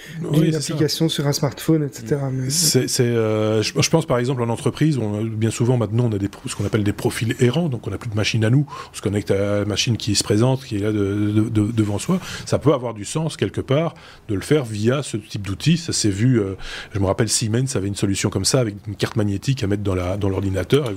[0.55, 2.17] application sur un smartphone, etc.
[2.49, 6.55] C'est, je, pense par exemple en entreprise, on, bien souvent maintenant on a des, ce
[6.55, 9.01] qu'on appelle des profils errants, donc on n'a plus de machine à nous, on se
[9.01, 12.93] connecte à la machine qui se présente, qui est là devant soi, ça peut avoir
[12.93, 13.93] du sens quelque part
[14.27, 15.77] de le faire via ce type d'outil.
[15.77, 16.55] Ça s'est vu, euh,
[16.93, 19.83] je me rappelle Siemens avait une solution comme ça avec une carte magnétique à mettre
[19.83, 20.95] dans l'ordinateur et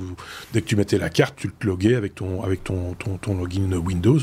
[0.53, 3.73] dès que tu mettais la carte, tu te loguais avec ton avec ton ton, login
[3.73, 4.19] Windows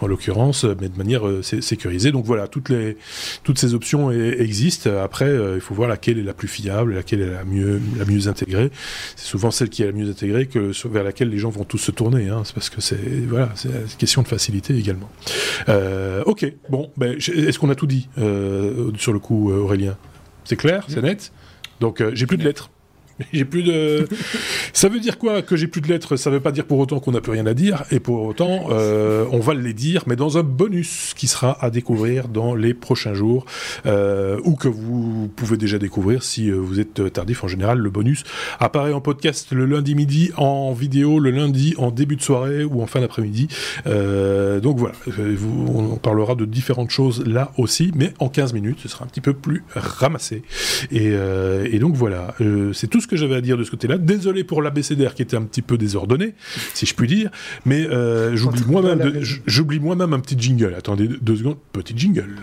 [0.00, 2.12] en l'occurrence, mais de manière euh, sécurisée.
[2.12, 2.96] Donc voilà, toutes les
[3.44, 4.90] toutes ces options existent.
[5.02, 8.04] Après, euh, il faut voir laquelle est la plus fiable, laquelle est la mieux la
[8.04, 8.70] mieux intégrée.
[9.16, 11.78] C'est souvent celle qui est la mieux intégrée que vers laquelle les gens vont tous
[11.78, 12.28] se tourner.
[12.28, 12.42] Hein.
[12.44, 15.10] C'est parce que c'est voilà, c'est une question de facilité également.
[15.68, 19.96] Euh, ok, bon, ben, est-ce qu'on a tout dit euh, sur le coup, euh, Aurélien?
[20.44, 21.32] C'est clair, c'est net?
[21.80, 22.70] Donc j'ai plus de lettres.
[23.32, 24.06] J'ai plus de.
[24.72, 26.16] ça veut dire quoi que j'ai plus de lettres?
[26.16, 28.68] Ça veut pas dire pour autant qu'on n'a plus rien à dire, et pour autant,
[28.70, 32.74] euh, on va les dire, mais dans un bonus qui sera à découvrir dans les
[32.74, 33.44] prochains jours,
[33.86, 37.42] euh, ou que vous pouvez déjà découvrir si euh, vous êtes tardif.
[37.42, 38.22] En général, le bonus
[38.60, 42.82] apparaît en podcast le lundi midi, en vidéo le lundi en début de soirée ou
[42.82, 43.48] en fin d'après-midi.
[43.84, 49.04] Donc voilà, on parlera de différentes choses là aussi, mais en 15 minutes, ce sera
[49.04, 50.42] un petit peu plus ramassé.
[50.90, 51.12] Et,
[51.70, 52.34] et donc voilà,
[52.72, 53.98] c'est tout ce que j'avais à dire de ce côté-là.
[53.98, 56.34] Désolé pour l'abécédaire qui était un petit peu désordonné,
[56.74, 57.30] si je puis dire,
[57.64, 60.74] mais euh, j'oublie moi-même, j'oublie moi-même un petit jingle.
[60.76, 62.36] Attendez deux secondes, petit jingle.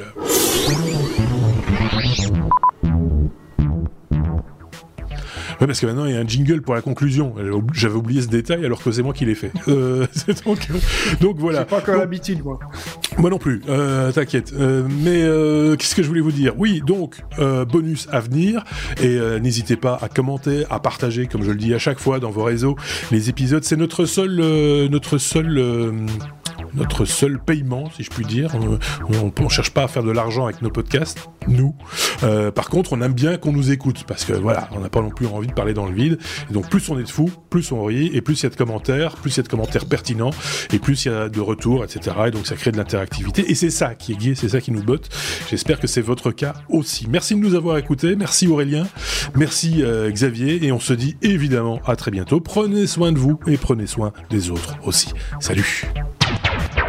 [5.61, 7.35] Oui, parce que maintenant il y a un jingle pour la conclusion.
[7.73, 9.51] J'avais oublié ce détail alors que c'est moi qui l'ai fait.
[9.67, 10.05] Euh,
[10.45, 10.67] donc,
[11.21, 11.59] donc voilà.
[11.59, 12.59] J'ai pas encore l'habitude, moi.
[13.17, 14.53] Moi non plus, euh, t'inquiète.
[14.53, 16.53] Euh, mais euh, qu'est-ce que je voulais vous dire?
[16.57, 17.21] Oui, donc
[17.69, 18.63] bonus à venir
[19.01, 22.31] et n'hésitez pas à commenter, à partager, comme je le dis à chaque fois dans
[22.31, 22.75] vos réseaux,
[23.11, 23.63] les épisodes.
[23.63, 24.35] C'est notre seul,
[24.89, 25.95] notre seul
[26.75, 28.51] notre seul paiement, si je puis dire.
[28.55, 31.75] On, ne cherche pas à faire de l'argent avec nos podcasts, nous.
[32.23, 35.01] Euh, par contre, on aime bien qu'on nous écoute, parce que voilà, on n'a pas
[35.01, 36.19] non plus envie de parler dans le vide.
[36.49, 38.49] Et donc, plus on est de fous, plus on rit, et plus il y a
[38.49, 40.31] de commentaires, plus il y a de commentaires pertinents,
[40.73, 42.15] et plus il y a de retours, etc.
[42.27, 43.49] Et donc, ça crée de l'interactivité.
[43.49, 45.09] Et c'est ça qui est gai, c'est ça qui nous botte.
[45.49, 47.07] J'espère que c'est votre cas aussi.
[47.09, 48.15] Merci de nous avoir écoutés.
[48.15, 48.87] Merci Aurélien.
[49.35, 50.65] Merci euh, Xavier.
[50.65, 52.39] Et on se dit évidemment à très bientôt.
[52.39, 55.13] Prenez soin de vous et prenez soin des autres aussi.
[55.39, 55.85] Salut.
[56.27, 56.84] Thank you.